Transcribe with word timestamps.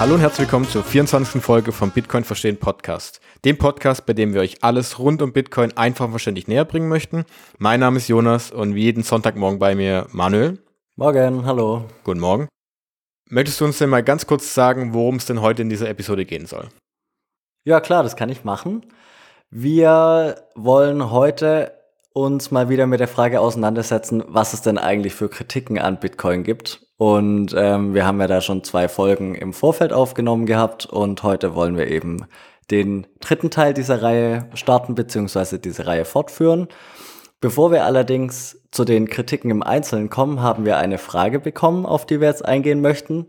Hallo 0.00 0.14
und 0.14 0.22
herzlich 0.22 0.46
willkommen 0.46 0.66
zur 0.66 0.82
24. 0.82 1.42
Folge 1.42 1.72
vom 1.72 1.90
Bitcoin 1.90 2.24
Verstehen 2.24 2.56
Podcast. 2.56 3.20
Dem 3.44 3.58
Podcast, 3.58 4.06
bei 4.06 4.14
dem 4.14 4.32
wir 4.32 4.40
euch 4.40 4.64
alles 4.64 4.98
rund 4.98 5.20
um 5.20 5.34
Bitcoin 5.34 5.76
einfach 5.76 6.06
und 6.06 6.12
verständlich 6.12 6.48
näher 6.48 6.64
bringen 6.64 6.88
möchten. 6.88 7.26
Mein 7.58 7.80
Name 7.80 7.98
ist 7.98 8.08
Jonas 8.08 8.50
und 8.50 8.74
wie 8.74 8.84
jeden 8.84 9.02
Sonntagmorgen 9.02 9.58
bei 9.58 9.74
mir 9.74 10.06
Manuel. 10.12 10.58
Morgen, 10.96 11.44
hallo. 11.44 11.84
Guten 12.02 12.20
Morgen. 12.20 12.48
Möchtest 13.28 13.60
du 13.60 13.66
uns 13.66 13.76
denn 13.76 13.90
mal 13.90 14.02
ganz 14.02 14.26
kurz 14.26 14.54
sagen, 14.54 14.94
worum 14.94 15.16
es 15.16 15.26
denn 15.26 15.42
heute 15.42 15.60
in 15.60 15.68
dieser 15.68 15.90
Episode 15.90 16.24
gehen 16.24 16.46
soll? 16.46 16.68
Ja, 17.64 17.80
klar, 17.80 18.02
das 18.02 18.16
kann 18.16 18.30
ich 18.30 18.42
machen. 18.42 18.86
Wir 19.50 20.46
wollen 20.54 21.10
heute 21.10 21.74
uns 22.14 22.50
mal 22.50 22.70
wieder 22.70 22.86
mit 22.86 23.00
der 23.00 23.08
Frage 23.08 23.38
auseinandersetzen, 23.38 24.24
was 24.26 24.54
es 24.54 24.62
denn 24.62 24.78
eigentlich 24.78 25.12
für 25.12 25.28
Kritiken 25.28 25.78
an 25.78 26.00
Bitcoin 26.00 26.42
gibt. 26.42 26.89
Und 27.00 27.54
ähm, 27.56 27.94
wir 27.94 28.04
haben 28.04 28.20
ja 28.20 28.26
da 28.26 28.42
schon 28.42 28.62
zwei 28.62 28.86
Folgen 28.86 29.34
im 29.34 29.54
Vorfeld 29.54 29.90
aufgenommen 29.90 30.44
gehabt 30.44 30.84
und 30.84 31.22
heute 31.22 31.54
wollen 31.54 31.78
wir 31.78 31.86
eben 31.86 32.26
den 32.70 33.06
dritten 33.20 33.48
Teil 33.48 33.72
dieser 33.72 34.02
Reihe 34.02 34.50
starten 34.52 34.94
beziehungsweise 34.94 35.58
diese 35.58 35.86
Reihe 35.86 36.04
fortführen. 36.04 36.68
Bevor 37.40 37.72
wir 37.72 37.86
allerdings 37.86 38.60
zu 38.70 38.84
den 38.84 39.08
Kritiken 39.08 39.50
im 39.50 39.62
Einzelnen 39.62 40.10
kommen, 40.10 40.42
haben 40.42 40.66
wir 40.66 40.76
eine 40.76 40.98
Frage 40.98 41.40
bekommen, 41.40 41.86
auf 41.86 42.04
die 42.04 42.20
wir 42.20 42.28
jetzt 42.28 42.44
eingehen 42.44 42.82
möchten. 42.82 43.28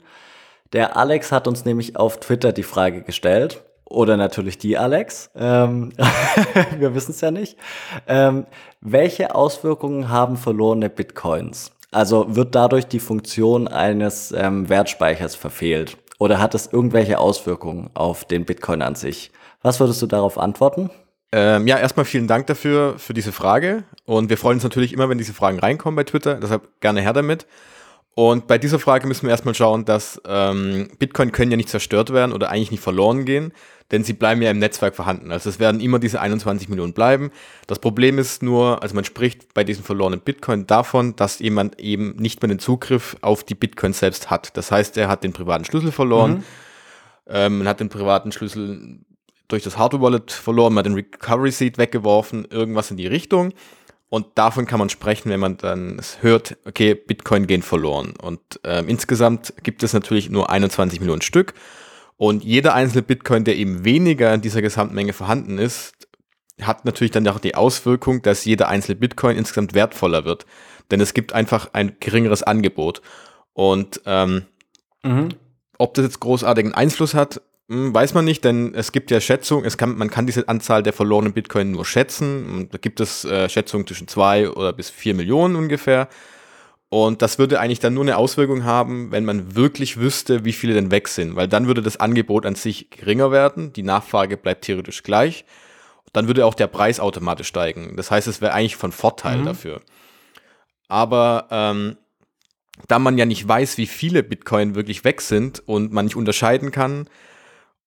Der 0.73 0.97
Alex 0.97 1.31
hat 1.31 1.47
uns 1.47 1.63
nämlich 1.63 1.95
auf 1.95 2.19
Twitter 2.19 2.51
die 2.51 2.63
Frage 2.63 3.03
gestellt 3.03 3.63
oder 3.85 4.17
natürlich 4.17 4.57
die 4.57 4.77
Alex, 4.77 5.29
ähm, 5.33 5.93
wir 6.77 6.93
wissen 6.93 7.11
es 7.11 7.21
ja 7.21 7.31
nicht. 7.31 7.57
Ähm, 8.05 8.47
welche 8.81 9.33
Auswirkungen 9.33 10.09
haben 10.09 10.35
verlorene 10.35 10.89
Bitcoins? 10.89 11.71
Also 11.91 12.35
wird 12.35 12.55
dadurch 12.55 12.87
die 12.87 12.99
Funktion 12.99 13.67
eines 13.67 14.31
ähm, 14.31 14.69
Wertspeichers 14.69 15.35
verfehlt? 15.35 15.97
Oder 16.19 16.39
hat 16.39 16.55
es 16.55 16.67
irgendwelche 16.71 17.19
Auswirkungen 17.19 17.89
auf 17.93 18.25
den 18.25 18.45
Bitcoin 18.45 18.81
an 18.81 18.95
sich? 18.95 19.31
Was 19.61 19.79
würdest 19.79 20.01
du 20.01 20.07
darauf 20.07 20.37
antworten? 20.37 20.89
Ähm, 21.33 21.67
ja, 21.67 21.77
erstmal 21.77 22.05
vielen 22.05 22.27
Dank 22.27 22.47
dafür, 22.47 22.95
für 22.97 23.13
diese 23.13 23.31
Frage. 23.31 23.83
Und 24.05 24.29
wir 24.29 24.37
freuen 24.37 24.55
uns 24.55 24.63
natürlich 24.63 24.93
immer, 24.93 25.09
wenn 25.09 25.17
diese 25.17 25.33
Fragen 25.33 25.59
reinkommen 25.59 25.95
bei 25.95 26.03
Twitter. 26.03 26.35
Deshalb 26.35 26.81
gerne 26.81 27.01
her 27.01 27.13
damit. 27.13 27.45
Und 28.13 28.47
bei 28.47 28.57
dieser 28.57 28.77
Frage 28.77 29.07
müssen 29.07 29.23
wir 29.23 29.29
erstmal 29.29 29.55
schauen, 29.55 29.85
dass 29.85 30.21
ähm, 30.27 30.89
Bitcoin 30.99 31.31
können 31.31 31.51
ja 31.51 31.57
nicht 31.57 31.69
zerstört 31.69 32.11
werden 32.11 32.33
oder 32.33 32.49
eigentlich 32.49 32.71
nicht 32.71 32.83
verloren 32.83 33.23
gehen, 33.23 33.53
denn 33.91 34.03
sie 34.03 34.13
bleiben 34.13 34.41
ja 34.41 34.51
im 34.51 34.59
Netzwerk 34.59 34.95
vorhanden. 34.95 35.31
Also 35.31 35.49
es 35.49 35.59
werden 35.59 35.79
immer 35.79 35.97
diese 35.97 36.19
21 36.19 36.67
Millionen 36.67 36.91
bleiben. 36.91 37.31
Das 37.67 37.79
Problem 37.79 38.19
ist 38.19 38.43
nur, 38.43 38.83
also 38.83 38.95
man 38.95 39.05
spricht 39.05 39.53
bei 39.53 39.63
diesen 39.63 39.85
verlorenen 39.85 40.19
Bitcoin 40.19 40.67
davon, 40.67 41.15
dass 41.15 41.39
jemand 41.39 41.79
eben 41.79 42.15
nicht 42.17 42.41
mehr 42.41 42.49
den 42.49 42.59
Zugriff 42.59 43.15
auf 43.21 43.45
die 43.45 43.55
Bitcoin 43.55 43.93
selbst 43.93 44.29
hat. 44.29 44.57
Das 44.57 44.71
heißt, 44.71 44.97
er 44.97 45.07
hat 45.07 45.23
den 45.23 45.31
privaten 45.31 45.63
Schlüssel 45.63 45.93
verloren, 45.93 46.31
mhm. 46.31 46.43
ähm, 47.27 47.57
man 47.59 47.67
hat 47.69 47.79
den 47.79 47.89
privaten 47.89 48.33
Schlüssel 48.33 48.99
durch 49.47 49.63
das 49.63 49.77
Hardware 49.77 50.03
Wallet 50.03 50.31
verloren, 50.31 50.73
man 50.73 50.79
hat 50.79 50.85
den 50.85 50.95
Recovery 50.95 51.51
Seed 51.51 51.77
weggeworfen, 51.77 52.45
irgendwas 52.49 52.91
in 52.91 52.97
die 52.97 53.07
Richtung. 53.07 53.53
Und 54.13 54.27
davon 54.35 54.65
kann 54.65 54.77
man 54.77 54.89
sprechen, 54.89 55.29
wenn 55.29 55.39
man 55.39 55.55
dann 55.55 56.01
hört, 56.19 56.57
okay, 56.65 56.95
Bitcoin 56.95 57.47
gehen 57.47 57.61
verloren. 57.61 58.13
Und 58.21 58.41
ähm, 58.65 58.89
insgesamt 58.89 59.53
gibt 59.63 59.83
es 59.83 59.93
natürlich 59.93 60.29
nur 60.29 60.49
21 60.49 60.99
Millionen 60.99 61.21
Stück. 61.21 61.53
Und 62.17 62.43
jeder 62.43 62.73
einzelne 62.73 63.03
Bitcoin, 63.03 63.45
der 63.45 63.55
eben 63.55 63.85
weniger 63.85 64.33
in 64.33 64.41
dieser 64.41 64.61
Gesamtmenge 64.61 65.13
vorhanden 65.13 65.57
ist, 65.57 66.09
hat 66.61 66.83
natürlich 66.83 67.11
dann 67.11 67.25
auch 67.29 67.39
die 67.39 67.55
Auswirkung, 67.55 68.21
dass 68.21 68.43
jeder 68.43 68.67
einzelne 68.67 68.97
Bitcoin 68.97 69.37
insgesamt 69.37 69.73
wertvoller 69.73 70.25
wird. 70.25 70.45
Denn 70.91 70.99
es 70.99 71.13
gibt 71.13 71.31
einfach 71.31 71.69
ein 71.71 71.95
geringeres 72.01 72.43
Angebot. 72.43 73.01
Und 73.53 74.01
ähm, 74.05 74.43
mhm. 75.03 75.29
ob 75.77 75.93
das 75.93 76.03
jetzt 76.03 76.19
großartigen 76.19 76.73
Einfluss 76.73 77.13
hat, 77.13 77.39
weiß 77.71 78.13
man 78.13 78.25
nicht, 78.25 78.43
denn 78.43 78.73
es 78.75 78.91
gibt 78.91 79.11
ja 79.11 79.21
Schätzungen, 79.21 79.65
es 79.65 79.77
kann, 79.77 79.97
man 79.97 80.09
kann 80.09 80.25
diese 80.25 80.47
Anzahl 80.49 80.83
der 80.83 80.91
verlorenen 80.91 81.31
Bitcoin 81.31 81.71
nur 81.71 81.85
schätzen. 81.85 82.67
Da 82.69 82.77
gibt 82.77 82.99
es 82.99 83.23
äh, 83.23 83.47
Schätzungen 83.47 83.87
zwischen 83.87 84.09
zwei 84.09 84.49
oder 84.49 84.73
bis 84.73 84.89
vier 84.89 85.13
Millionen 85.13 85.55
ungefähr. 85.55 86.09
Und 86.89 87.21
das 87.21 87.39
würde 87.39 87.61
eigentlich 87.61 87.79
dann 87.79 87.93
nur 87.93 88.03
eine 88.03 88.17
Auswirkung 88.17 88.65
haben, 88.65 89.13
wenn 89.13 89.23
man 89.23 89.55
wirklich 89.55 89.95
wüsste, 89.95 90.43
wie 90.43 90.51
viele 90.51 90.73
denn 90.73 90.91
weg 90.91 91.07
sind. 91.07 91.37
Weil 91.37 91.47
dann 91.47 91.67
würde 91.67 91.81
das 91.81 91.97
Angebot 91.97 92.45
an 92.45 92.55
sich 92.55 92.89
geringer 92.89 93.31
werden, 93.31 93.71
die 93.71 93.83
Nachfrage 93.83 94.35
bleibt 94.35 94.65
theoretisch 94.65 95.01
gleich. 95.01 95.45
Dann 96.11 96.27
würde 96.27 96.45
auch 96.45 96.53
der 96.53 96.67
Preis 96.67 96.99
automatisch 96.99 97.47
steigen. 97.47 97.95
Das 97.95 98.11
heißt, 98.11 98.27
es 98.27 98.41
wäre 98.41 98.51
eigentlich 98.51 98.75
von 98.75 98.91
Vorteil 98.91 99.37
mhm. 99.37 99.45
dafür. 99.45 99.79
Aber 100.89 101.47
ähm, 101.49 101.95
da 102.89 102.99
man 102.99 103.17
ja 103.17 103.25
nicht 103.25 103.47
weiß, 103.47 103.77
wie 103.77 103.87
viele 103.87 104.23
Bitcoin 104.23 104.75
wirklich 104.75 105.05
weg 105.05 105.21
sind 105.21 105.63
und 105.65 105.93
man 105.93 106.03
nicht 106.03 106.17
unterscheiden 106.17 106.71
kann, 106.71 107.07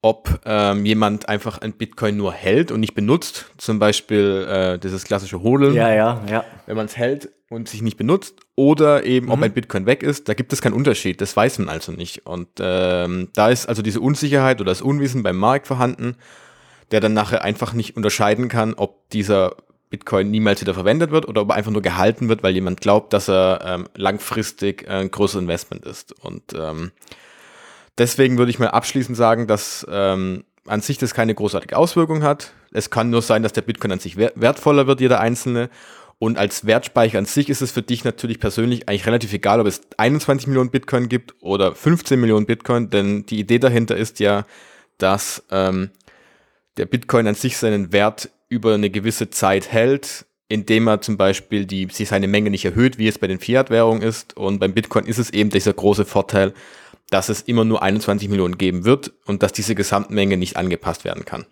ob 0.05 0.39
ähm, 0.45 0.85
jemand 0.85 1.31
einfach 1.31 1.63
ein 1.63 1.73
Bitcoin 1.73 2.19
nur 2.19 2.31
hält 2.31 2.71
und 2.71 2.81
nicht 2.81 2.93
benutzt, 2.93 3.47
zum 3.57 3.79
Beispiel 3.79 4.47
äh, 4.47 4.79
dieses 4.79 5.05
klassische 5.05 5.41
Hodeln. 5.43 5.73
Ja, 5.73 5.95
ja, 5.95 6.23
ja. 6.31 6.45
Wenn 6.67 6.77
man 6.77 6.85
es 6.85 6.99
hält 6.99 7.31
und 7.49 7.71
sich 7.71 7.81
nicht 7.81 7.97
benutzt, 7.97 8.37
oder 8.55 9.05
eben, 9.05 9.27
mhm. 9.27 9.33
ob 9.33 9.43
ein 9.43 9.55
Bitcoin 9.55 9.87
weg 9.87 10.03
ist, 10.03 10.29
da 10.29 10.35
gibt 10.35 10.53
es 10.53 10.61
keinen 10.61 10.75
Unterschied. 10.75 11.23
Das 11.23 11.35
weiß 11.35 11.59
man 11.59 11.71
also 11.71 11.91
nicht. 11.91 12.27
Und 12.27 12.49
ähm, 12.61 13.31
da 13.35 13.49
ist 13.49 13.67
also 13.67 13.81
diese 13.81 13.99
Unsicherheit 14.03 14.61
oder 14.61 14.73
das 14.73 14.83
Unwissen 14.83 15.23
beim 15.23 15.39
Markt 15.39 15.67
vorhanden, 15.67 16.17
der 16.91 17.01
dann 17.01 17.15
nachher 17.15 17.43
einfach 17.43 17.73
nicht 17.73 17.97
unterscheiden 17.97 18.51
kann, 18.51 18.75
ob 18.75 19.09
dieser 19.09 19.57
Bitcoin 19.89 20.31
niemals 20.31 20.61
wieder 20.61 20.75
verwendet 20.75 21.13
wird 21.13 21.27
oder 21.27 21.41
ob 21.41 21.49
er 21.49 21.55
einfach 21.55 21.73
nur 21.73 21.81
gehalten 21.81 22.29
wird, 22.29 22.43
weil 22.43 22.53
jemand 22.53 22.83
glaubt, 22.83 23.15
dass 23.15 23.31
er 23.31 23.63
ähm, 23.65 23.89
langfristig 23.95 24.87
ein 24.87 25.11
großes 25.11 25.41
Investment 25.41 25.87
ist. 25.87 26.13
Und 26.23 26.43
ähm, 26.53 26.91
Deswegen 27.99 28.39
würde 28.39 28.51
ich 28.51 28.59
mal 28.59 28.69
abschließend 28.69 29.17
sagen, 29.17 29.47
dass 29.47 29.87
ähm, 29.91 30.45
an 30.67 30.81
sich 30.81 30.99
das 30.99 31.15
keine 31.15 31.35
großartige 31.35 31.77
Auswirkung 31.77 32.23
hat. 32.23 32.53
Es 32.73 32.91
kann 32.91 33.11
nur 33.11 33.23
sein, 33.23 33.43
dass 33.43 33.53
der 33.53 33.63
Bitcoin 33.63 33.93
an 33.93 34.01
sich 34.01 34.17
wertvoller 34.17 34.87
wird, 34.87 35.01
jeder 35.01 35.21
einzelne. 35.21 35.71
Und 36.19 36.39
als 36.39 36.65
Wertspeicher 36.65 37.19
an 37.19 37.27
sich 37.27 37.49
ist 37.49 37.61
es 37.61 37.73
für 37.73 37.83
dich 37.83 38.05
natürlich 38.05 38.41
persönlich 38.41 38.89
eigentlich 38.89 39.07
relativ 39.07 39.33
egal, 39.33 39.61
ob 39.61 39.67
es 39.67 39.83
21 39.97 40.47
Millionen 40.47 40.71
Bitcoin 40.71 41.09
gibt 41.09 41.35
oder 41.41 41.75
15 41.75 42.21
Millionen 42.21 42.47
Bitcoin, 42.47 42.89
denn 42.91 43.27
die 43.27 43.41
Idee 43.41 43.59
dahinter 43.59 43.97
ist 43.97 44.21
ja, 44.21 44.47
dass 44.99 45.45
ähm, 45.51 45.91
der 46.77 46.87
Bitcoin 46.87 47.27
an 47.27 47.35
sich 47.35 47.57
seinen 47.57 47.93
Wert 47.93 48.31
über 48.49 48.75
eine 48.75 48.91
gewisse 48.91 49.31
Zeit 49.31 49.71
hält, 49.71 50.25
indem 50.49 50.87
er 50.87 51.01
zum 51.01 51.17
Beispiel 51.17 51.67
die, 51.67 51.89
sich 51.91 52.09
seine 52.09 52.29
Menge 52.29 52.51
nicht 52.51 52.65
erhöht, 52.65 52.99
wie 52.99 53.09
es 53.09 53.19
bei 53.19 53.27
den 53.27 53.41
Fiat-Währungen 53.41 54.03
ist. 54.03 54.37
Und 54.37 54.61
beim 54.61 54.73
Bitcoin 54.73 55.07
ist 55.07 55.19
es 55.19 55.31
eben 55.31 55.51
dieser 55.51 55.73
große 55.73 56.05
Vorteil, 56.05 56.55
dass 57.15 57.29
es 57.29 57.43
immer 57.43 57.65
nur 57.65 57.81
21 57.81 58.29
Millionen 58.29 58.59
geben 58.59 58.85
wird 58.85 59.13
und 59.25 59.45
dass 59.45 59.53
diese 59.53 59.77
Gesamtmenge 59.77 60.37
nicht 60.37 60.57
angepasst 60.57 61.05
werden 61.05 61.25
kann. 61.25 61.47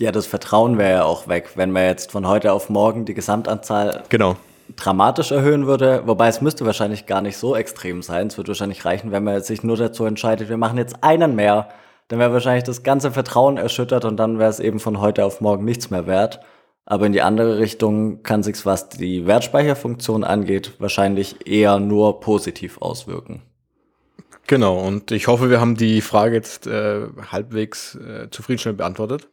Ja, 0.00 0.10
das 0.10 0.26
Vertrauen 0.26 0.78
wäre 0.78 0.90
ja 0.90 1.04
auch 1.04 1.28
weg, 1.28 1.50
wenn 1.54 1.70
man 1.70 1.84
jetzt 1.84 2.10
von 2.10 2.26
heute 2.26 2.52
auf 2.52 2.70
morgen 2.70 3.04
die 3.04 3.14
Gesamtanzahl 3.14 4.02
genau. 4.08 4.34
dramatisch 4.74 5.30
erhöhen 5.30 5.68
würde. 5.68 6.02
Wobei 6.06 6.26
es 6.26 6.40
müsste 6.40 6.66
wahrscheinlich 6.66 7.06
gar 7.06 7.22
nicht 7.22 7.36
so 7.36 7.54
extrem 7.54 8.02
sein. 8.02 8.26
Es 8.26 8.36
würde 8.36 8.48
wahrscheinlich 8.48 8.84
reichen, 8.84 9.12
wenn 9.12 9.22
man 9.22 9.40
sich 9.42 9.62
nur 9.62 9.76
dazu 9.76 10.06
entscheidet, 10.06 10.48
wir 10.48 10.56
machen 10.56 10.76
jetzt 10.76 11.04
einen 11.04 11.36
mehr. 11.36 11.68
Dann 12.08 12.18
wäre 12.18 12.32
wahrscheinlich 12.32 12.64
das 12.64 12.82
ganze 12.82 13.12
Vertrauen 13.12 13.58
erschüttert 13.58 14.04
und 14.04 14.16
dann 14.16 14.40
wäre 14.40 14.50
es 14.50 14.58
eben 14.58 14.80
von 14.80 15.00
heute 15.00 15.24
auf 15.24 15.40
morgen 15.40 15.64
nichts 15.64 15.88
mehr 15.88 16.08
wert. 16.08 16.40
Aber 16.84 17.06
in 17.06 17.12
die 17.12 17.22
andere 17.22 17.58
Richtung 17.58 18.24
kann 18.24 18.42
sich's, 18.42 18.66
was 18.66 18.88
die 18.88 19.24
Wertspeicherfunktion 19.24 20.24
angeht, 20.24 20.72
wahrscheinlich 20.80 21.46
eher 21.46 21.78
nur 21.78 22.18
positiv 22.18 22.82
auswirken. 22.82 23.42
Genau, 24.46 24.78
und 24.78 25.10
ich 25.10 25.26
hoffe, 25.26 25.50
wir 25.50 25.60
haben 25.60 25.76
die 25.76 26.00
Frage 26.00 26.36
jetzt 26.36 26.66
äh, 26.66 27.06
halbwegs 27.32 27.96
äh, 27.96 28.30
zufriedenstellend 28.30 28.78
beantwortet. 28.78 29.28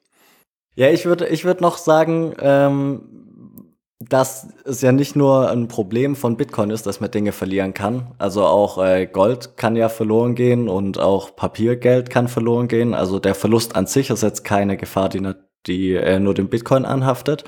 Ja, 0.75 0.89
ich 0.89 1.05
würde 1.05 1.27
ich 1.27 1.45
würd 1.45 1.61
noch 1.61 1.77
sagen, 1.77 2.33
ähm, 2.39 3.73
dass 3.99 4.47
es 4.65 4.81
ja 4.81 4.91
nicht 4.91 5.15
nur 5.15 5.49
ein 5.49 5.67
Problem 5.67 6.15
von 6.15 6.35
Bitcoin 6.35 6.71
ist, 6.71 6.85
dass 6.87 6.99
man 6.99 7.11
Dinge 7.11 7.31
verlieren 7.31 7.73
kann. 7.73 8.15
Also 8.17 8.43
auch 8.43 8.83
äh, 8.83 9.05
Gold 9.05 9.55
kann 9.55 9.75
ja 9.75 9.87
verloren 9.87 10.35
gehen 10.35 10.67
und 10.67 10.99
auch 10.99 11.35
Papiergeld 11.35 12.09
kann 12.09 12.27
verloren 12.27 12.67
gehen. 12.67 12.93
Also 12.93 13.19
der 13.19 13.35
Verlust 13.35 13.75
an 13.75 13.85
sich 13.85 14.09
ist 14.09 14.23
jetzt 14.23 14.43
keine 14.43 14.77
Gefahr, 14.77 15.09
die, 15.09 15.21
die 15.67 15.93
äh, 15.93 16.19
nur 16.19 16.33
dem 16.33 16.49
Bitcoin 16.49 16.85
anhaftet. 16.85 17.43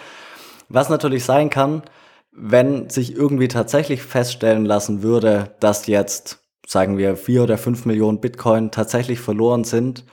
Was 0.70 0.90
natürlich 0.90 1.24
sein 1.26 1.50
kann, 1.50 1.84
wenn 2.32 2.90
sich 2.90 3.16
irgendwie 3.16 3.48
tatsächlich 3.48 4.04
feststellen 4.04 4.66
lassen 4.66 5.02
würde, 5.02 5.56
dass 5.60 5.88
jetzt 5.88 6.45
sagen 6.68 6.98
wir, 6.98 7.16
vier 7.16 7.44
oder 7.44 7.58
fünf 7.58 7.86
Millionen 7.86 8.20
Bitcoin 8.20 8.72
tatsächlich 8.72 9.20
verloren 9.20 9.64
sind, 9.64 10.06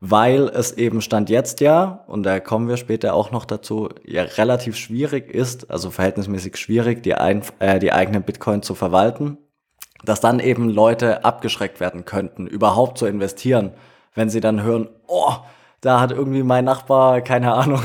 weil 0.00 0.48
es 0.48 0.72
eben 0.72 1.02
Stand 1.02 1.28
jetzt 1.28 1.60
ja, 1.60 2.04
und 2.06 2.22
da 2.22 2.40
kommen 2.40 2.68
wir 2.68 2.78
später 2.78 3.14
auch 3.14 3.30
noch 3.30 3.44
dazu, 3.44 3.90
ja 4.04 4.22
relativ 4.22 4.76
schwierig 4.76 5.32
ist, 5.32 5.70
also 5.70 5.90
verhältnismäßig 5.90 6.56
schwierig, 6.56 7.02
die, 7.02 7.14
ein, 7.14 7.42
äh, 7.58 7.78
die 7.78 7.92
eigenen 7.92 8.22
Bitcoin 8.22 8.62
zu 8.62 8.74
verwalten, 8.74 9.36
dass 10.02 10.20
dann 10.20 10.40
eben 10.40 10.70
Leute 10.70 11.24
abgeschreckt 11.24 11.80
werden 11.80 12.06
könnten, 12.06 12.46
überhaupt 12.46 12.96
zu 12.96 13.06
investieren, 13.06 13.72
wenn 14.14 14.30
sie 14.30 14.40
dann 14.40 14.62
hören, 14.62 14.88
oh, 15.06 15.34
da 15.80 16.00
hat 16.00 16.12
irgendwie 16.12 16.42
mein 16.42 16.64
Nachbar, 16.64 17.20
keine 17.22 17.52
Ahnung, 17.54 17.80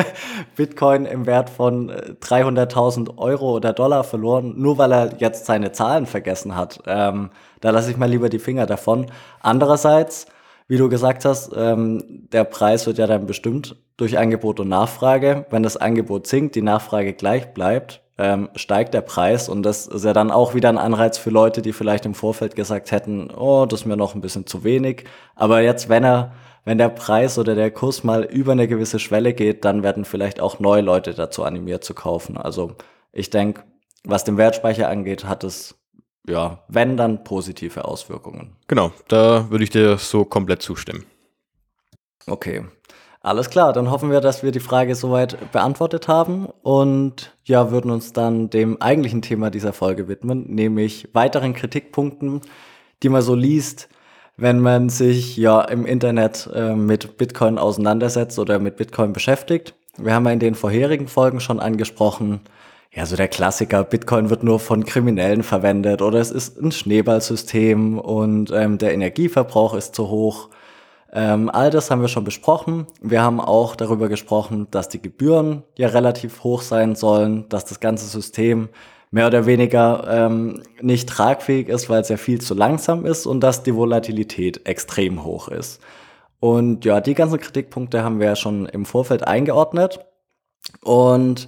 Bitcoin 0.56 1.04
im 1.04 1.26
Wert 1.26 1.50
von 1.50 1.90
300.000 1.90 3.08
äh, 3.08 3.12
Euro 3.18 3.56
oder 3.56 3.72
Dollar 3.72 4.04
verloren, 4.04 4.54
nur 4.56 4.78
weil 4.78 4.92
er 4.92 5.10
jetzt 5.18 5.46
seine 5.46 5.72
Zahlen 5.72 6.06
vergessen 6.06 6.56
hat. 6.56 6.80
Ähm, 6.86 7.30
da 7.60 7.70
lasse 7.70 7.90
ich 7.90 7.96
mal 7.96 8.08
lieber 8.08 8.28
die 8.28 8.38
Finger 8.38 8.66
davon. 8.66 9.06
Andererseits 9.40 10.26
wie 10.66 10.78
du 10.78 10.88
gesagt 10.88 11.24
hast, 11.24 11.52
ähm, 11.54 12.02
der 12.32 12.44
Preis 12.44 12.86
wird 12.86 12.98
ja 12.98 13.06
dann 13.06 13.26
bestimmt 13.26 13.76
durch 13.96 14.18
Angebot 14.18 14.60
und 14.60 14.68
Nachfrage. 14.68 15.46
Wenn 15.50 15.62
das 15.62 15.76
Angebot 15.76 16.26
sinkt, 16.26 16.54
die 16.54 16.62
Nachfrage 16.62 17.12
gleich 17.12 17.52
bleibt, 17.52 18.00
ähm, 18.16 18.48
steigt 18.54 18.94
der 18.94 19.02
Preis 19.02 19.48
und 19.48 19.62
das 19.62 19.86
ist 19.86 20.04
ja 20.04 20.12
dann 20.12 20.30
auch 20.30 20.54
wieder 20.54 20.70
ein 20.70 20.78
Anreiz 20.78 21.18
für 21.18 21.30
Leute, 21.30 21.60
die 21.60 21.72
vielleicht 21.72 22.06
im 22.06 22.14
Vorfeld 22.14 22.56
gesagt 22.56 22.92
hätten, 22.92 23.30
oh, 23.30 23.66
das 23.66 23.80
ist 23.80 23.86
mir 23.86 23.96
noch 23.96 24.14
ein 24.14 24.20
bisschen 24.20 24.46
zu 24.46 24.64
wenig. 24.64 25.04
Aber 25.34 25.60
jetzt, 25.60 25.88
wenn 25.88 26.04
er, 26.04 26.32
wenn 26.64 26.78
der 26.78 26.88
Preis 26.88 27.38
oder 27.38 27.54
der 27.54 27.70
Kurs 27.70 28.04
mal 28.04 28.24
über 28.24 28.52
eine 28.52 28.68
gewisse 28.68 28.98
Schwelle 28.98 29.34
geht, 29.34 29.64
dann 29.64 29.82
werden 29.82 30.04
vielleicht 30.04 30.40
auch 30.40 30.60
neue 30.60 30.82
Leute 30.82 31.14
dazu 31.14 31.44
animiert 31.44 31.84
zu 31.84 31.94
kaufen. 31.94 32.36
Also 32.36 32.74
ich 33.12 33.30
denke, 33.30 33.64
was 34.04 34.24
den 34.24 34.36
Wertspeicher 34.36 34.88
angeht, 34.88 35.24
hat 35.24 35.44
es 35.44 35.76
ja, 36.26 36.64
wenn 36.68 36.96
dann 36.96 37.22
positive 37.22 37.84
Auswirkungen. 37.84 38.56
Genau, 38.66 38.92
da 39.08 39.50
würde 39.50 39.64
ich 39.64 39.70
dir 39.70 39.98
so 39.98 40.24
komplett 40.24 40.62
zustimmen. 40.62 41.04
Okay. 42.26 42.64
Alles 43.20 43.48
klar, 43.48 43.72
dann 43.72 43.90
hoffen 43.90 44.10
wir, 44.10 44.20
dass 44.20 44.42
wir 44.42 44.52
die 44.52 44.60
Frage 44.60 44.94
soweit 44.94 45.50
beantwortet 45.50 46.08
haben 46.08 46.46
und 46.62 47.34
ja, 47.44 47.70
würden 47.70 47.90
uns 47.90 48.12
dann 48.12 48.50
dem 48.50 48.80
eigentlichen 48.82 49.22
Thema 49.22 49.50
dieser 49.50 49.72
Folge 49.72 50.08
widmen, 50.08 50.44
nämlich 50.54 51.08
weiteren 51.14 51.54
Kritikpunkten, 51.54 52.42
die 53.02 53.08
man 53.08 53.22
so 53.22 53.34
liest, 53.34 53.88
wenn 54.36 54.60
man 54.60 54.88
sich 54.88 55.36
ja 55.36 55.60
im 55.62 55.86
Internet 55.86 56.48
äh, 56.54 56.74
mit 56.74 57.18
Bitcoin 57.18 57.58
auseinandersetzt 57.58 58.38
oder 58.38 58.58
mit 58.58 58.76
Bitcoin 58.76 59.12
beschäftigt. 59.12 59.74
Wir 59.96 60.14
haben 60.14 60.26
ja 60.26 60.32
in 60.32 60.40
den 60.40 60.54
vorherigen 60.54 61.06
Folgen 61.06 61.40
schon 61.40 61.60
angesprochen, 61.60 62.40
ja, 62.94 63.06
so 63.06 63.16
der 63.16 63.26
Klassiker, 63.26 63.82
Bitcoin 63.82 64.30
wird 64.30 64.44
nur 64.44 64.60
von 64.60 64.84
Kriminellen 64.84 65.42
verwendet 65.42 66.00
oder 66.00 66.20
es 66.20 66.30
ist 66.30 66.60
ein 66.60 66.70
Schneeballsystem 66.70 67.98
und 67.98 68.52
ähm, 68.52 68.78
der 68.78 68.94
Energieverbrauch 68.94 69.74
ist 69.74 69.96
zu 69.96 70.08
hoch. 70.08 70.48
Ähm, 71.12 71.50
all 71.50 71.70
das 71.70 71.90
haben 71.90 72.02
wir 72.02 72.08
schon 72.08 72.22
besprochen. 72.22 72.86
Wir 73.00 73.20
haben 73.22 73.40
auch 73.40 73.74
darüber 73.74 74.08
gesprochen, 74.08 74.68
dass 74.70 74.88
die 74.88 75.02
Gebühren 75.02 75.64
ja 75.76 75.88
relativ 75.88 76.44
hoch 76.44 76.62
sein 76.62 76.94
sollen, 76.94 77.48
dass 77.48 77.64
das 77.64 77.80
ganze 77.80 78.06
System 78.06 78.68
mehr 79.14 79.28
oder 79.28 79.46
weniger 79.46 80.08
ähm, 80.10 80.60
nicht 80.80 81.08
tragfähig 81.08 81.68
ist, 81.68 81.88
weil 81.88 82.00
es 82.00 82.08
ja 82.08 82.16
viel 82.16 82.40
zu 82.40 82.52
langsam 82.52 83.06
ist 83.06 83.26
und 83.26 83.38
dass 83.42 83.62
die 83.62 83.76
Volatilität 83.76 84.66
extrem 84.66 85.22
hoch 85.22 85.46
ist. 85.46 85.80
Und 86.40 86.84
ja, 86.84 87.00
die 87.00 87.14
ganzen 87.14 87.38
Kritikpunkte 87.38 88.02
haben 88.02 88.18
wir 88.18 88.26
ja 88.26 88.34
schon 88.34 88.66
im 88.66 88.84
Vorfeld 88.84 89.24
eingeordnet. 89.24 90.00
Und 90.82 91.46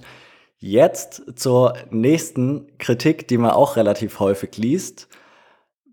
jetzt 0.59 1.23
zur 1.35 1.73
nächsten 1.91 2.77
Kritik, 2.77 3.27
die 3.27 3.37
man 3.37 3.51
auch 3.51 3.75
relativ 3.75 4.21
häufig 4.21 4.55
liest. 4.55 5.09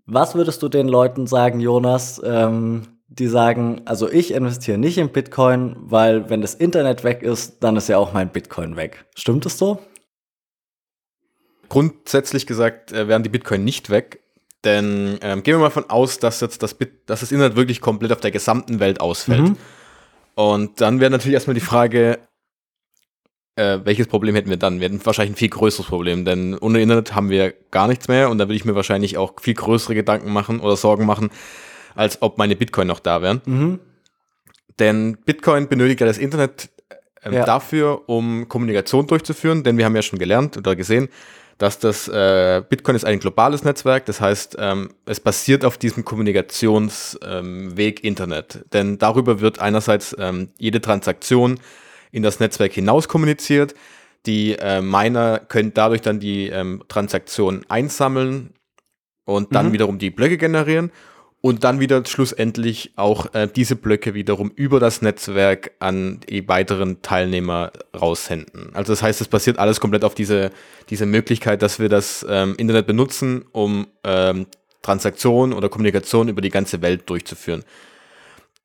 Was 0.05 0.33
würdest 0.33 0.63
du 0.63 0.69
den 0.69 0.87
Leuten 0.87 1.27
sagen, 1.27 1.59
Jonas, 1.59 2.21
ähm, 2.23 2.83
die 3.09 3.27
sagen, 3.27 3.81
also 3.83 4.09
ich 4.09 4.33
investiere 4.33 4.77
nicht 4.77 4.97
in 4.97 5.09
Bitcoin, 5.09 5.75
weil 5.81 6.29
wenn 6.29 6.39
das 6.39 6.55
Internet 6.55 7.03
weg 7.03 7.21
ist, 7.21 7.65
dann 7.65 7.75
ist 7.75 7.89
ja 7.89 7.97
auch 7.97 8.13
mein 8.13 8.29
Bitcoin 8.29 8.77
weg. 8.77 9.03
Stimmt 9.13 9.45
es 9.45 9.57
so? 9.57 9.79
Grundsätzlich 11.69 12.45
gesagt 12.45 12.91
äh, 12.91 13.07
wären 13.07 13.23
die 13.23 13.29
Bitcoin 13.29 13.63
nicht 13.63 13.89
weg, 13.89 14.21
denn 14.63 15.17
ähm, 15.21 15.43
gehen 15.43 15.55
wir 15.55 15.59
mal 15.59 15.69
von 15.69 15.89
aus, 15.89 16.19
dass 16.19 16.41
jetzt 16.41 16.63
das, 16.63 16.73
Bit 16.73 17.09
dass 17.09 17.21
das 17.21 17.31
Internet 17.31 17.55
wirklich 17.55 17.81
komplett 17.81 18.11
auf 18.11 18.19
der 18.19 18.31
gesamten 18.31 18.79
Welt 18.79 18.99
ausfällt. 18.99 19.49
Mhm. 19.49 19.57
Und 20.35 20.81
dann 20.81 20.99
wäre 20.99 21.11
natürlich 21.11 21.35
erstmal 21.35 21.53
die 21.53 21.61
Frage, 21.61 22.19
äh, 23.55 23.79
welches 23.83 24.07
Problem 24.07 24.35
hätten 24.35 24.49
wir 24.49 24.57
dann? 24.57 24.79
Wir 24.79 24.89
hätten 24.89 25.05
wahrscheinlich 25.05 25.33
ein 25.33 25.37
viel 25.37 25.49
größeres 25.49 25.87
Problem, 25.87 26.25
denn 26.25 26.57
ohne 26.57 26.81
Internet 26.81 27.15
haben 27.15 27.29
wir 27.29 27.53
gar 27.71 27.87
nichts 27.87 28.07
mehr 28.07 28.29
und 28.29 28.37
da 28.37 28.45
würde 28.45 28.55
ich 28.55 28.65
mir 28.65 28.75
wahrscheinlich 28.75 29.17
auch 29.17 29.33
viel 29.39 29.53
größere 29.53 29.95
Gedanken 29.95 30.33
machen 30.33 30.59
oder 30.59 30.75
Sorgen 30.75 31.05
machen, 31.05 31.29
als 31.95 32.21
ob 32.21 32.37
meine 32.37 32.55
Bitcoin 32.55 32.87
noch 32.87 32.99
da 32.99 33.21
wären. 33.21 33.41
Mhm. 33.45 33.79
Denn 34.79 35.17
Bitcoin 35.25 35.69
benötigt 35.69 36.01
ja 36.01 36.07
das 36.07 36.17
Internet 36.17 36.69
äh, 37.21 37.33
ja. 37.33 37.45
dafür, 37.45 38.09
um 38.09 38.49
Kommunikation 38.49 39.07
durchzuführen, 39.07 39.63
denn 39.63 39.77
wir 39.77 39.85
haben 39.85 39.95
ja 39.95 40.01
schon 40.01 40.19
gelernt 40.19 40.57
oder 40.57 40.75
gesehen, 40.75 41.07
dass 41.57 41.79
das 41.79 42.07
äh, 42.07 42.61
Bitcoin 42.67 42.95
ist 42.95 43.05
ein 43.05 43.19
globales 43.19 43.63
Netzwerk, 43.63 44.05
das 44.05 44.19
heißt, 44.19 44.57
ähm, 44.59 44.89
es 45.05 45.19
basiert 45.19 45.63
auf 45.63 45.77
diesem 45.77 46.03
Kommunikationsweg 46.03 47.99
ähm, 48.03 48.07
Internet. 48.07 48.65
Denn 48.73 48.97
darüber 48.97 49.39
wird 49.39 49.59
einerseits 49.59 50.15
ähm, 50.19 50.49
jede 50.57 50.81
Transaktion 50.81 51.59
in 52.11 52.23
das 52.23 52.39
Netzwerk 52.39 52.73
hinaus 52.73 53.07
kommuniziert. 53.07 53.73
Die 54.25 54.53
äh, 54.53 54.81
Miner 54.81 55.39
können 55.39 55.73
dadurch 55.73 56.01
dann 56.01 56.19
die 56.19 56.47
ähm, 56.47 56.83
Transaktionen 56.87 57.63
einsammeln 57.69 58.53
und 59.23 59.55
dann 59.55 59.69
mhm. 59.69 59.73
wiederum 59.73 59.99
die 59.99 60.09
Blöcke 60.09 60.37
generieren 60.37 60.91
und 61.45 61.63
dann 61.63 61.79
wieder 61.79 62.03
schlussendlich 62.07 62.93
auch 62.95 63.35
äh, 63.35 63.47
diese 63.47 63.75
Blöcke 63.75 64.15
wiederum 64.15 64.51
über 64.55 64.79
das 64.79 65.03
Netzwerk 65.03 65.73
an 65.77 66.19
die 66.27 66.47
weiteren 66.47 67.03
Teilnehmer 67.03 67.71
raussenden. 67.95 68.71
Also 68.73 68.91
das 68.91 69.03
heißt, 69.03 69.21
es 69.21 69.27
basiert 69.27 69.59
alles 69.59 69.79
komplett 69.79 70.03
auf 70.03 70.15
diese, 70.15 70.49
diese 70.89 71.05
Möglichkeit, 71.05 71.61
dass 71.61 71.77
wir 71.77 71.87
das 71.87 72.25
ähm, 72.27 72.55
Internet 72.57 72.87
benutzen, 72.87 73.45
um 73.51 73.85
ähm, 74.03 74.47
Transaktionen 74.81 75.55
oder 75.55 75.69
Kommunikation 75.69 76.29
über 76.29 76.41
die 76.41 76.49
ganze 76.49 76.81
Welt 76.81 77.07
durchzuführen. 77.11 77.63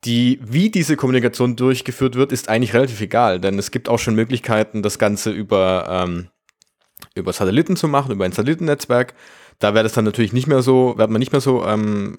Die, 0.03 0.39
wie 0.41 0.71
diese 0.71 0.95
Kommunikation 0.95 1.55
durchgeführt 1.55 2.15
wird, 2.15 2.31
ist 2.31 2.49
eigentlich 2.49 2.73
relativ 2.73 2.99
egal, 2.99 3.39
denn 3.39 3.59
es 3.59 3.69
gibt 3.69 3.89
auch 3.89 3.99
schon 3.99 4.15
Möglichkeiten, 4.15 4.81
das 4.81 4.97
Ganze 4.97 5.29
über, 5.29 5.85
ähm, 5.87 6.29
über 7.13 7.31
Satelliten 7.31 7.75
zu 7.75 7.87
machen, 7.87 8.11
über 8.11 8.25
ein 8.25 8.31
Satellitennetzwerk. 8.31 9.13
Da 9.59 9.75
wäre 9.75 9.83
das 9.83 9.93
dann 9.93 10.05
natürlich 10.05 10.33
nicht 10.33 10.47
mehr 10.47 10.63
so, 10.63 10.95
wird 10.97 11.11
man 11.11 11.19
nicht 11.19 11.31
mehr 11.31 11.41
so 11.41 11.63
ähm, 11.63 12.17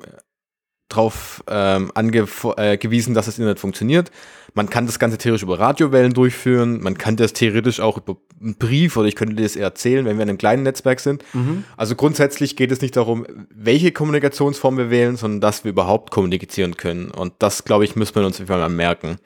darauf 0.88 1.43
ähm, 1.49 1.90
angewiesen, 1.94 3.12
äh, 3.12 3.14
dass 3.14 3.26
das 3.26 3.38
Internet 3.38 3.58
funktioniert. 3.58 4.11
Man 4.55 4.69
kann 4.69 4.84
das 4.84 4.99
Ganze 4.99 5.17
theoretisch 5.17 5.43
über 5.43 5.58
Radiowellen 5.58 6.12
durchführen, 6.12 6.82
man 6.82 6.99
kann 6.99 7.17
das 7.17 7.32
theoretisch 7.32 7.81
auch 7.81 7.96
über 7.96 8.17
einen 8.40 8.56
Brief 8.56 8.96
oder 8.99 9.08
ich 9.08 9.17
könnte 9.17 9.34
dir 9.34 9.44
das 9.44 9.56
eher 9.56 9.64
erzählen, 9.64 10.05
wenn 10.05 10.19
wir 10.19 10.25
in 10.25 10.29
einem 10.29 10.38
kleinen 10.38 10.62
Netzwerk 10.62 11.00
sind. 11.00 11.25
Mhm. 11.32 11.64
Also 11.79 11.94
grundsätzlich 11.94 12.55
geht 12.56 12.70
es 12.70 12.82
nicht 12.82 12.96
darum, 12.96 13.26
welche 13.50 13.93
Kommunikationsform 13.93 14.76
wir 14.76 14.90
wählen, 14.90 15.17
sondern 15.17 15.40
dass 15.40 15.64
wir 15.64 15.70
überhaupt 15.70 16.11
kommunizieren 16.11 16.76
können. 16.76 17.11
Und 17.11 17.34
das, 17.38 17.64
glaube 17.64 17.84
ich, 17.84 17.96
müssen 17.96 18.14
wir 18.14 18.26
uns 18.26 18.40
einfach 18.40 18.58
mal 18.58 18.69
merken. 18.69 19.17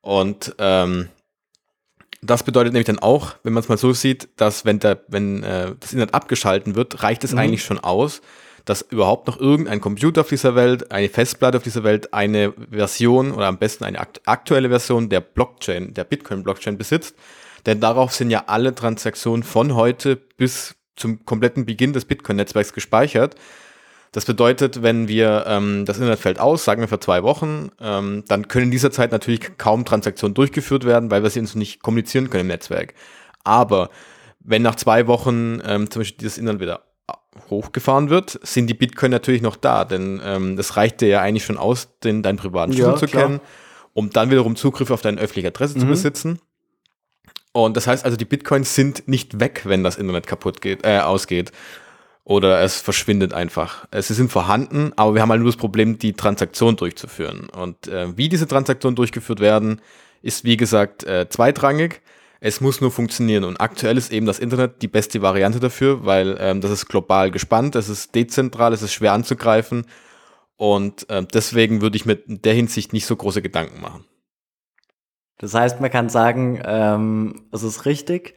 Und 0.00 0.56
ähm, 0.58 1.08
das 2.20 2.42
bedeutet 2.42 2.72
nämlich 2.72 2.86
dann 2.86 2.98
auch, 2.98 3.36
wenn 3.44 3.52
man 3.52 3.62
es 3.62 3.68
mal 3.68 3.78
so 3.78 3.92
sieht, 3.92 4.28
dass 4.36 4.64
wenn, 4.64 4.80
der, 4.80 5.04
wenn 5.08 5.42
äh, 5.44 5.74
das 5.78 5.92
Internet 5.92 6.14
abgeschalten 6.14 6.74
wird, 6.74 7.02
reicht 7.02 7.22
es 7.22 7.32
mhm. 7.32 7.38
eigentlich 7.38 7.62
schon 7.62 7.78
aus, 7.78 8.20
dass 8.68 8.82
überhaupt 8.82 9.26
noch 9.26 9.40
irgendein 9.40 9.80
Computer 9.80 10.20
auf 10.20 10.28
dieser 10.28 10.54
Welt, 10.54 10.92
eine 10.92 11.08
Festplatte 11.08 11.56
auf 11.56 11.62
dieser 11.62 11.84
Welt 11.84 12.12
eine 12.12 12.52
Version 12.70 13.32
oder 13.32 13.46
am 13.46 13.56
besten 13.56 13.84
eine 13.84 13.98
aktuelle 13.98 14.68
Version 14.68 15.08
der 15.08 15.20
Blockchain, 15.20 15.94
der 15.94 16.04
Bitcoin-Blockchain 16.04 16.76
besitzt. 16.76 17.16
Denn 17.64 17.80
darauf 17.80 18.12
sind 18.12 18.28
ja 18.28 18.44
alle 18.46 18.74
Transaktionen 18.74 19.42
von 19.42 19.74
heute 19.74 20.16
bis 20.16 20.74
zum 20.96 21.24
kompletten 21.24 21.64
Beginn 21.64 21.94
des 21.94 22.04
Bitcoin-Netzwerks 22.04 22.74
gespeichert. 22.74 23.36
Das 24.12 24.26
bedeutet, 24.26 24.82
wenn 24.82 25.08
wir 25.08 25.44
ähm, 25.46 25.86
das 25.86 25.96
Internet 25.96 26.18
fällt 26.18 26.38
aus, 26.38 26.64
sagen 26.64 26.82
wir 26.82 26.88
für 26.88 27.00
zwei 27.00 27.22
Wochen, 27.22 27.70
ähm, 27.80 28.24
dann 28.28 28.48
können 28.48 28.66
in 28.66 28.70
dieser 28.70 28.90
Zeit 28.90 29.12
natürlich 29.12 29.56
kaum 29.56 29.86
Transaktionen 29.86 30.34
durchgeführt 30.34 30.84
werden, 30.84 31.10
weil 31.10 31.22
wir 31.22 31.30
sie 31.30 31.40
uns 31.40 31.54
nicht 31.54 31.82
kommunizieren 31.82 32.28
können 32.28 32.42
im 32.42 32.48
Netzwerk. 32.48 32.92
Aber 33.44 33.88
wenn 34.40 34.60
nach 34.60 34.76
zwei 34.76 35.06
Wochen 35.06 35.60
ähm, 35.64 35.90
zum 35.90 36.00
Beispiel 36.00 36.18
dieses 36.18 36.36
Internet 36.36 36.60
wieder 36.60 36.87
hochgefahren 37.50 38.10
wird, 38.10 38.38
sind 38.42 38.66
die 38.66 38.74
Bitcoin 38.74 39.10
natürlich 39.10 39.42
noch 39.42 39.56
da, 39.56 39.84
denn 39.84 40.20
ähm, 40.24 40.56
das 40.56 40.76
reicht 40.76 41.00
dir 41.00 41.08
ja 41.08 41.20
eigentlich 41.20 41.44
schon 41.44 41.58
aus, 41.58 41.88
den, 42.00 42.22
deinen 42.22 42.36
privaten 42.36 42.72
Schlüssel 42.72 42.92
ja, 42.92 42.96
zu 42.96 43.06
klar. 43.06 43.22
kennen, 43.24 43.40
um 43.94 44.10
dann 44.10 44.30
wiederum 44.30 44.56
Zugriff 44.56 44.90
auf 44.90 45.02
deine 45.02 45.20
öffentliche 45.20 45.48
Adresse 45.48 45.76
mhm. 45.76 45.80
zu 45.80 45.86
besitzen. 45.86 46.40
Und 47.52 47.76
das 47.76 47.86
heißt 47.86 48.04
also, 48.04 48.16
die 48.16 48.24
Bitcoins 48.24 48.74
sind 48.74 49.08
nicht 49.08 49.40
weg, 49.40 49.62
wenn 49.64 49.82
das 49.82 49.96
Internet 49.96 50.26
kaputt 50.26 50.60
geht, 50.60 50.84
äh, 50.84 50.98
ausgeht. 50.98 51.52
Oder 52.24 52.60
es 52.60 52.78
verschwindet 52.80 53.32
einfach. 53.32 53.86
Sie 53.90 54.12
sind 54.12 54.30
vorhanden, 54.30 54.92
aber 54.96 55.14
wir 55.14 55.22
haben 55.22 55.30
halt 55.30 55.40
nur 55.40 55.48
das 55.50 55.56
Problem, 55.56 55.98
die 55.98 56.12
Transaktion 56.12 56.76
durchzuführen. 56.76 57.48
Und 57.48 57.88
äh, 57.88 58.14
wie 58.18 58.28
diese 58.28 58.46
Transaktionen 58.46 58.96
durchgeführt 58.96 59.40
werden, 59.40 59.80
ist 60.20 60.44
wie 60.44 60.58
gesagt 60.58 61.04
äh, 61.04 61.26
zweitrangig. 61.30 62.02
Es 62.40 62.60
muss 62.60 62.80
nur 62.80 62.90
funktionieren. 62.90 63.44
Und 63.44 63.60
aktuell 63.60 63.96
ist 63.96 64.12
eben 64.12 64.26
das 64.26 64.38
Internet 64.38 64.82
die 64.82 64.88
beste 64.88 65.22
Variante 65.22 65.60
dafür, 65.60 66.04
weil 66.04 66.36
ähm, 66.40 66.60
das 66.60 66.70
ist 66.70 66.86
global 66.86 67.30
gespannt, 67.30 67.74
es 67.74 67.88
ist 67.88 68.14
dezentral, 68.14 68.72
es 68.72 68.82
ist 68.82 68.92
schwer 68.92 69.12
anzugreifen. 69.12 69.86
Und 70.56 71.08
äh, 71.10 71.24
deswegen 71.24 71.80
würde 71.80 71.96
ich 71.96 72.06
mir 72.06 72.14
in 72.14 72.42
der 72.42 72.54
Hinsicht 72.54 72.92
nicht 72.92 73.06
so 73.06 73.16
große 73.16 73.42
Gedanken 73.42 73.80
machen. 73.80 74.04
Das 75.38 75.54
heißt, 75.54 75.80
man 75.80 75.90
kann 75.90 76.08
sagen, 76.08 76.60
ähm, 76.64 77.48
es 77.52 77.62
ist 77.62 77.86
richtig. 77.86 78.34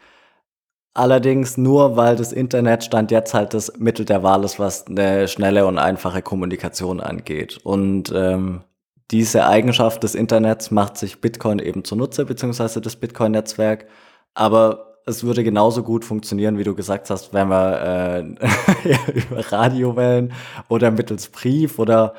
Allerdings 0.93 1.57
nur, 1.57 1.95
weil 1.95 2.15
das 2.15 2.33
Internet 2.33 2.83
stand 2.83 3.11
jetzt 3.11 3.33
halt 3.33 3.53
das 3.53 3.77
Mittel 3.77 4.05
der 4.05 4.23
Wahl 4.23 4.43
ist, 4.43 4.59
was 4.59 4.87
eine 4.87 5.27
schnelle 5.27 5.65
und 5.65 5.79
einfache 5.79 6.21
Kommunikation 6.21 6.99
angeht. 6.99 7.59
Und 7.63 8.11
ähm, 8.13 8.63
diese 9.11 9.45
Eigenschaft 9.45 10.03
des 10.03 10.15
Internets 10.15 10.71
macht 10.71 10.97
sich 10.97 11.19
Bitcoin 11.21 11.59
eben 11.59 11.83
zunutze, 11.83 12.25
beziehungsweise 12.25 12.81
das 12.81 12.95
Bitcoin-Netzwerk. 12.95 13.87
Aber 14.33 14.91
es 15.05 15.23
würde 15.23 15.43
genauso 15.43 15.83
gut 15.83 16.05
funktionieren, 16.05 16.57
wie 16.57 16.63
du 16.63 16.75
gesagt 16.75 17.09
hast, 17.09 17.33
wenn 17.33 17.49
wir 17.49 18.37
äh, 18.81 18.93
über 19.11 19.51
Radiowellen 19.51 20.33
oder 20.69 20.91
mittels 20.91 21.27
Brief 21.27 21.79
oder 21.79 22.13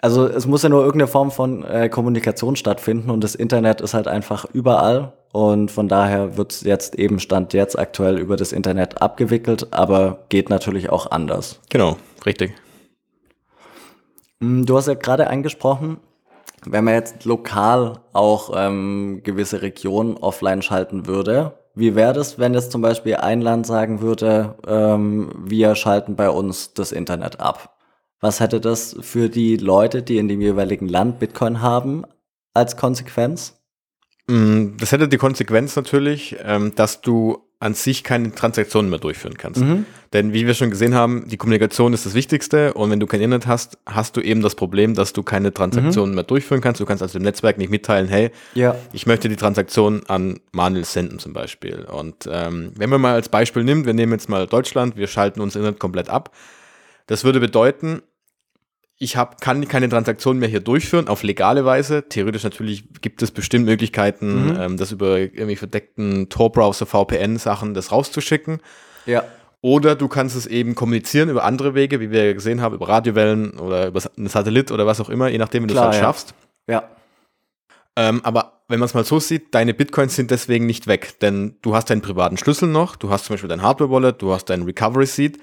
Also 0.00 0.26
es 0.26 0.46
muss 0.46 0.62
ja 0.62 0.68
nur 0.68 0.82
irgendeine 0.82 1.08
Form 1.08 1.30
von 1.30 1.64
äh, 1.64 1.88
Kommunikation 1.88 2.56
stattfinden 2.56 3.10
und 3.10 3.22
das 3.22 3.34
Internet 3.34 3.80
ist 3.80 3.94
halt 3.94 4.08
einfach 4.08 4.46
überall 4.52 5.12
und 5.32 5.70
von 5.70 5.88
daher 5.88 6.36
wird 6.36 6.52
es 6.52 6.62
jetzt 6.62 6.94
eben 6.94 7.18
Stand 7.18 7.52
jetzt 7.52 7.78
aktuell 7.78 8.18
über 8.18 8.36
das 8.36 8.52
Internet 8.52 9.02
abgewickelt, 9.02 9.72
aber 9.72 10.24
geht 10.28 10.48
natürlich 10.48 10.90
auch 10.90 11.10
anders. 11.10 11.60
Genau, 11.70 11.96
richtig. 12.24 12.54
Hm, 14.40 14.66
du 14.66 14.76
hast 14.76 14.88
ja 14.88 14.94
gerade 14.94 15.28
angesprochen, 15.28 15.98
wenn 16.66 16.84
man 16.84 16.94
jetzt 16.94 17.24
lokal 17.24 18.00
auch 18.12 18.52
ähm, 18.54 19.20
gewisse 19.22 19.62
Regionen 19.62 20.16
offline 20.16 20.62
schalten 20.62 21.06
würde, 21.06 21.58
wie 21.74 21.94
wäre 21.94 22.12
das, 22.12 22.38
wenn 22.38 22.54
jetzt 22.54 22.70
zum 22.70 22.82
Beispiel 22.82 23.16
ein 23.16 23.40
Land 23.40 23.66
sagen 23.66 24.02
würde, 24.02 24.56
ähm, 24.66 25.30
wir 25.44 25.74
schalten 25.74 26.16
bei 26.16 26.28
uns 26.28 26.74
das 26.74 26.92
Internet 26.92 27.40
ab? 27.40 27.76
Was 28.20 28.40
hätte 28.40 28.60
das 28.60 28.96
für 29.00 29.28
die 29.28 29.56
Leute, 29.56 30.02
die 30.02 30.18
in 30.18 30.28
dem 30.28 30.40
jeweiligen 30.40 30.86
Land 30.86 31.18
Bitcoin 31.18 31.62
haben, 31.62 32.04
als 32.54 32.76
Konsequenz? 32.76 33.61
Mm, 34.32 34.76
das 34.78 34.92
hätte 34.92 35.08
die 35.08 35.18
Konsequenz 35.18 35.76
natürlich, 35.76 36.36
ähm, 36.42 36.74
dass 36.74 37.02
du 37.02 37.42
an 37.60 37.74
sich 37.74 38.02
keine 38.02 38.34
Transaktionen 38.34 38.90
mehr 38.90 38.98
durchführen 38.98 39.36
kannst. 39.36 39.60
Mhm. 39.60 39.84
Denn 40.12 40.32
wie 40.32 40.46
wir 40.48 40.54
schon 40.54 40.70
gesehen 40.70 40.94
haben, 40.94 41.28
die 41.28 41.36
Kommunikation 41.36 41.92
ist 41.92 42.04
das 42.06 42.14
Wichtigste 42.14 42.74
und 42.74 42.90
wenn 42.90 42.98
du 42.98 43.06
kein 43.06 43.20
Internet 43.20 43.46
hast, 43.46 43.78
hast 43.86 44.16
du 44.16 44.20
eben 44.20 44.40
das 44.40 44.56
Problem, 44.56 44.94
dass 44.94 45.12
du 45.12 45.22
keine 45.22 45.54
Transaktionen 45.54 46.10
mhm. 46.10 46.16
mehr 46.16 46.24
durchführen 46.24 46.60
kannst. 46.60 46.80
Du 46.80 46.86
kannst 46.86 47.02
also 47.02 47.18
dem 47.18 47.22
Netzwerk 47.22 47.58
nicht 47.58 47.70
mitteilen, 47.70 48.08
hey, 48.08 48.30
ja. 48.54 48.74
ich 48.92 49.06
möchte 49.06 49.28
die 49.28 49.36
Transaktion 49.36 50.02
an 50.08 50.40
Manuel 50.50 50.84
senden 50.84 51.20
zum 51.20 51.34
Beispiel. 51.34 51.84
Und 51.84 52.28
ähm, 52.28 52.72
wenn 52.76 52.90
man 52.90 53.00
mal 53.00 53.14
als 53.14 53.28
Beispiel 53.28 53.62
nimmt, 53.62 53.86
wir 53.86 53.94
nehmen 53.94 54.12
jetzt 54.12 54.28
mal 54.28 54.46
Deutschland, 54.48 54.96
wir 54.96 55.06
schalten 55.06 55.40
uns 55.40 55.54
Internet 55.54 55.78
komplett 55.78 56.08
ab. 56.08 56.34
Das 57.06 57.22
würde 57.22 57.38
bedeuten, 57.38 58.02
ich 59.02 59.16
hab, 59.16 59.40
kann 59.40 59.66
keine 59.66 59.88
Transaktionen 59.88 60.38
mehr 60.38 60.48
hier 60.48 60.60
durchführen, 60.60 61.08
auf 61.08 61.24
legale 61.24 61.64
Weise. 61.64 62.08
Theoretisch 62.08 62.44
natürlich 62.44 62.84
gibt 63.00 63.20
es 63.22 63.32
bestimmt 63.32 63.64
Möglichkeiten, 63.64 64.50
mhm. 64.50 64.60
ähm, 64.60 64.76
das 64.76 64.92
über 64.92 65.18
irgendwie 65.18 65.56
verdeckten 65.56 66.28
Tor-Browser, 66.28 66.86
VPN-Sachen, 66.86 67.74
das 67.74 67.90
rauszuschicken. 67.90 68.60
Ja. 69.06 69.24
Oder 69.60 69.96
du 69.96 70.06
kannst 70.06 70.36
es 70.36 70.46
eben 70.46 70.76
kommunizieren 70.76 71.30
über 71.30 71.42
andere 71.42 71.74
Wege, 71.74 71.98
wie 71.98 72.12
wir 72.12 72.32
gesehen 72.34 72.60
haben, 72.60 72.76
über 72.76 72.88
Radiowellen 72.88 73.58
oder 73.58 73.88
über 73.88 74.00
einen 74.16 74.28
Satellit 74.28 74.70
oder 74.70 74.86
was 74.86 75.00
auch 75.00 75.08
immer, 75.08 75.26
je 75.26 75.38
nachdem, 75.38 75.64
wie 75.64 75.66
du 75.68 75.74
es 75.74 75.80
halt 75.80 75.94
ja. 75.94 76.00
schaffst. 76.00 76.34
Ja. 76.68 76.84
Ähm, 77.96 78.20
aber 78.22 78.60
wenn 78.68 78.78
man 78.78 78.86
es 78.86 78.94
mal 78.94 79.04
so 79.04 79.18
sieht, 79.18 79.52
deine 79.52 79.74
Bitcoins 79.74 80.14
sind 80.14 80.30
deswegen 80.30 80.66
nicht 80.66 80.86
weg, 80.86 81.18
denn 81.20 81.56
du 81.62 81.74
hast 81.74 81.90
deinen 81.90 82.02
privaten 82.02 82.36
Schlüssel 82.36 82.68
noch, 82.68 82.94
du 82.94 83.10
hast 83.10 83.24
zum 83.24 83.34
Beispiel 83.34 83.48
dein 83.48 83.62
Hardware-Wallet, 83.62 84.22
du 84.22 84.32
hast 84.32 84.44
dein 84.44 84.62
Recovery-Seed 84.62 85.38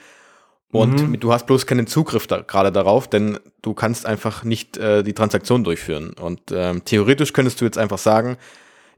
und 0.71 1.09
mhm. 1.09 1.19
du 1.19 1.33
hast 1.33 1.47
bloß 1.47 1.65
keinen 1.65 1.87
Zugriff 1.87 2.27
da, 2.27 2.41
gerade 2.41 2.71
darauf, 2.71 3.07
denn 3.07 3.39
du 3.61 3.73
kannst 3.73 4.05
einfach 4.05 4.43
nicht 4.43 4.77
äh, 4.77 5.03
die 5.03 5.13
Transaktion 5.13 5.63
durchführen. 5.63 6.13
Und 6.13 6.41
ähm, 6.51 6.85
theoretisch 6.85 7.33
könntest 7.33 7.59
du 7.59 7.65
jetzt 7.65 7.77
einfach 7.77 7.97
sagen, 7.97 8.37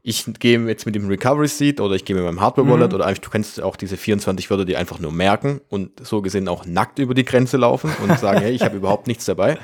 ich 0.02 0.26
gehe 0.38 0.58
jetzt 0.66 0.84
mit 0.84 0.94
dem 0.94 1.08
Recovery 1.08 1.48
Seed 1.48 1.80
oder 1.80 1.94
ich 1.94 2.04
gehe 2.04 2.14
mit 2.14 2.24
meinem 2.24 2.40
Hardware 2.40 2.68
Wallet 2.68 2.90
mhm. 2.90 2.96
oder 2.96 3.06
einfach, 3.06 3.22
du 3.22 3.30
kannst 3.30 3.62
auch 3.62 3.76
diese 3.76 3.96
24 3.96 4.50
Wörter 4.50 4.64
die 4.64 4.76
einfach 4.76 4.98
nur 4.98 5.12
merken 5.12 5.60
und 5.70 6.04
so 6.04 6.20
gesehen 6.20 6.48
auch 6.48 6.66
nackt 6.66 6.98
über 6.98 7.14
die 7.14 7.24
Grenze 7.24 7.56
laufen 7.56 7.90
und 8.02 8.18
sagen, 8.18 8.40
hey, 8.40 8.52
ich 8.52 8.62
habe 8.62 8.76
überhaupt 8.76 9.06
nichts 9.06 9.24
dabei. 9.24 9.58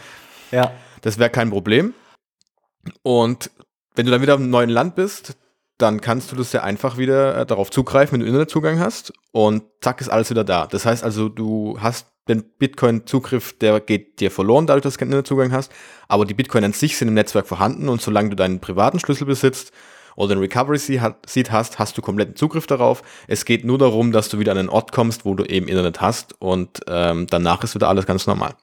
Ja. 0.50 0.72
Das 1.02 1.18
wäre 1.18 1.30
kein 1.30 1.50
Problem. 1.50 1.92
Und 3.02 3.50
wenn 3.96 4.06
du 4.06 4.12
dann 4.12 4.22
wieder 4.22 4.34
im 4.34 4.48
neuen 4.48 4.70
Land 4.70 4.94
bist, 4.94 5.36
dann 5.78 6.00
kannst 6.00 6.32
du 6.32 6.37
das 6.37 6.52
ja 6.52 6.62
einfach 6.62 6.99
wieder 6.99 7.37
äh, 7.37 7.47
darauf 7.47 7.70
zugreifen, 7.70 8.14
wenn 8.14 8.20
du 8.20 8.26
Internetzugang 8.26 8.80
hast 8.80 9.12
und 9.32 9.62
zack 9.80 10.00
ist 10.00 10.08
alles 10.08 10.28
wieder 10.28 10.44
da. 10.44 10.66
Das 10.66 10.85
heißt 10.85 11.04
also, 11.04 11.28
du 11.28 11.78
hast 11.80 12.08
den 12.28 12.44
Bitcoin-Zugriff, 12.58 13.58
der 13.58 13.80
geht 13.80 14.20
dir 14.20 14.30
verloren, 14.30 14.66
dadurch, 14.66 14.82
dass 14.82 14.94
du 14.94 14.99
keinen 14.99 15.08
Internetzugang 15.08 15.52
hast, 15.52 15.73
aber 16.08 16.26
die 16.26 16.35
Bitcoin 16.35 16.64
an 16.64 16.73
sich 16.73 16.99
sind 16.99 17.08
im 17.08 17.14
Netzwerk 17.14 17.47
vorhanden 17.47 17.88
und 17.88 18.02
solange 18.02 18.30
du 18.30 18.37
deinen 18.37 18.61
privaten 18.61 18.99
Schlüssel 18.99 19.25
besitzt 19.25 19.73
oder 20.16 20.35
den 20.35 20.40
Recovery 20.40 20.78
Seed 20.78 21.52
hast, 21.52 21.78
hast 21.78 21.97
du 21.97 22.02
kompletten 22.02 22.35
Zugriff 22.35 22.66
darauf. 22.66 23.02
Es 23.28 23.44
geht 23.44 23.64
nur 23.64 23.78
darum, 23.78 24.11
dass 24.11 24.28
du 24.28 24.40
wieder 24.40 24.52
an 24.52 24.58
einen 24.58 24.68
Ort 24.68 24.90
kommst, 24.90 25.25
wo 25.25 25.35
du 25.35 25.44
eben 25.44 25.68
Internet 25.68 26.00
hast 26.00 26.35
und 26.40 26.80
ähm, 26.88 27.28
danach 27.30 27.62
ist 27.62 27.76
wieder 27.76 27.88
alles 27.88 28.04
ganz 28.04 28.26
normal. 28.26 28.54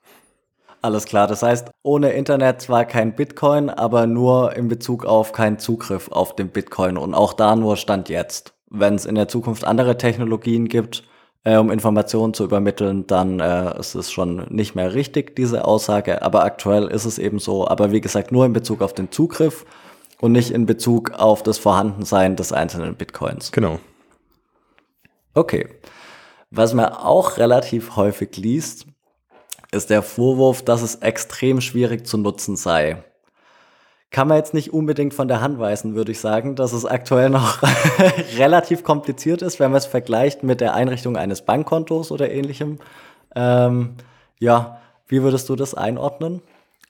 Alles 0.85 1.05
klar, 1.05 1.25
das 1.25 1.41
heißt, 1.41 1.71
ohne 1.81 2.11
Internet 2.11 2.61
zwar 2.61 2.85
kein 2.85 3.15
Bitcoin, 3.15 3.71
aber 3.71 4.05
nur 4.05 4.55
in 4.55 4.67
Bezug 4.67 5.03
auf 5.03 5.31
keinen 5.31 5.57
Zugriff 5.57 6.11
auf 6.11 6.35
den 6.35 6.49
Bitcoin 6.49 6.99
und 6.99 7.15
auch 7.15 7.33
da 7.33 7.55
nur 7.55 7.75
Stand 7.75 8.07
jetzt. 8.07 8.53
Wenn 8.69 8.93
es 8.93 9.07
in 9.07 9.15
der 9.15 9.27
Zukunft 9.27 9.65
andere 9.65 9.97
Technologien 9.97 10.67
gibt, 10.67 11.03
äh, 11.43 11.57
um 11.57 11.71
Informationen 11.71 12.35
zu 12.35 12.43
übermitteln, 12.43 13.07
dann 13.07 13.39
äh, 13.39 13.79
ist 13.79 13.95
es 13.95 14.11
schon 14.11 14.45
nicht 14.49 14.75
mehr 14.75 14.93
richtig, 14.93 15.35
diese 15.35 15.65
Aussage, 15.65 16.21
aber 16.21 16.43
aktuell 16.43 16.85
ist 16.85 17.05
es 17.05 17.17
eben 17.17 17.39
so, 17.39 17.67
aber 17.67 17.91
wie 17.91 18.01
gesagt, 18.01 18.31
nur 18.31 18.45
in 18.45 18.53
Bezug 18.53 18.83
auf 18.83 18.93
den 18.93 19.11
Zugriff 19.11 19.65
und 20.21 20.33
nicht 20.33 20.51
in 20.51 20.67
Bezug 20.67 21.13
auf 21.13 21.41
das 21.41 21.57
Vorhandensein 21.57 22.35
des 22.35 22.53
einzelnen 22.53 22.93
Bitcoins. 22.93 23.51
Genau. 23.51 23.79
Okay. 25.33 25.67
Was 26.51 26.75
man 26.75 26.89
auch 26.89 27.37
relativ 27.37 27.95
häufig 27.95 28.37
liest, 28.37 28.85
ist 29.75 29.89
der 29.89 30.01
Vorwurf, 30.01 30.63
dass 30.63 30.81
es 30.81 30.95
extrem 30.95 31.61
schwierig 31.61 32.07
zu 32.07 32.17
nutzen 32.17 32.55
sei. 32.55 33.03
Kann 34.11 34.27
man 34.27 34.37
jetzt 34.37 34.53
nicht 34.53 34.73
unbedingt 34.73 35.13
von 35.13 35.27
der 35.27 35.41
Hand 35.41 35.59
weisen, 35.59 35.93
würde 35.93 36.11
ich 36.13 36.19
sagen, 36.19 36.55
dass 36.55 36.71
es 36.73 36.85
aktuell 36.85 37.29
noch 37.29 37.61
relativ 38.37 38.83
kompliziert 38.83 39.41
ist, 39.41 39.59
wenn 39.59 39.71
man 39.71 39.79
es 39.79 39.85
vergleicht 39.85 40.41
mit 40.41 40.61
der 40.61 40.73
Einrichtung 40.73 41.17
eines 41.17 41.41
Bankkontos 41.41 42.11
oder 42.11 42.31
ähnlichem. 42.31 42.79
Ähm, 43.35 43.95
ja, 44.39 44.79
wie 45.07 45.21
würdest 45.21 45.49
du 45.49 45.55
das 45.55 45.73
einordnen? 45.73 46.41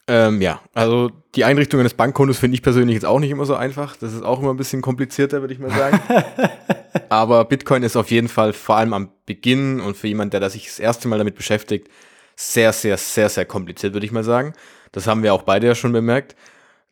Ähm, 0.07 0.39
ja, 0.39 0.61
also 0.75 1.09
die 1.33 1.45
Einrichtung 1.45 1.79
eines 1.79 1.95
Bankkontos 1.95 2.37
finde 2.37 2.55
ich 2.55 2.61
persönlich 2.61 2.93
jetzt 2.93 3.05
auch 3.05 3.19
nicht 3.19 3.31
immer 3.31 3.45
so 3.45 3.55
einfach. 3.55 3.95
Das 3.95 4.13
ist 4.13 4.23
auch 4.23 4.39
immer 4.39 4.51
ein 4.51 4.57
bisschen 4.57 4.83
komplizierter, 4.83 5.41
würde 5.41 5.53
ich 5.53 5.59
mal 5.59 5.71
sagen. 5.71 5.99
Aber 7.09 7.45
Bitcoin 7.45 7.81
ist 7.81 7.95
auf 7.95 8.11
jeden 8.11 8.27
Fall 8.27 8.53
vor 8.53 8.75
allem 8.77 8.93
am 8.93 9.09
Beginn 9.25 9.79
und 9.79 9.97
für 9.97 10.07
jemanden, 10.07 10.39
der 10.39 10.49
sich 10.49 10.65
das 10.65 10.79
erste 10.79 11.07
Mal 11.07 11.17
damit 11.17 11.35
beschäftigt, 11.35 11.89
sehr, 12.35 12.73
sehr, 12.73 12.97
sehr, 12.97 13.29
sehr 13.29 13.45
kompliziert, 13.45 13.93
würde 13.93 14.05
ich 14.05 14.11
mal 14.11 14.23
sagen. 14.23 14.53
Das 14.91 15.07
haben 15.07 15.23
wir 15.23 15.33
auch 15.33 15.43
beide 15.43 15.67
ja 15.67 15.75
schon 15.75 15.91
bemerkt. 15.91 16.35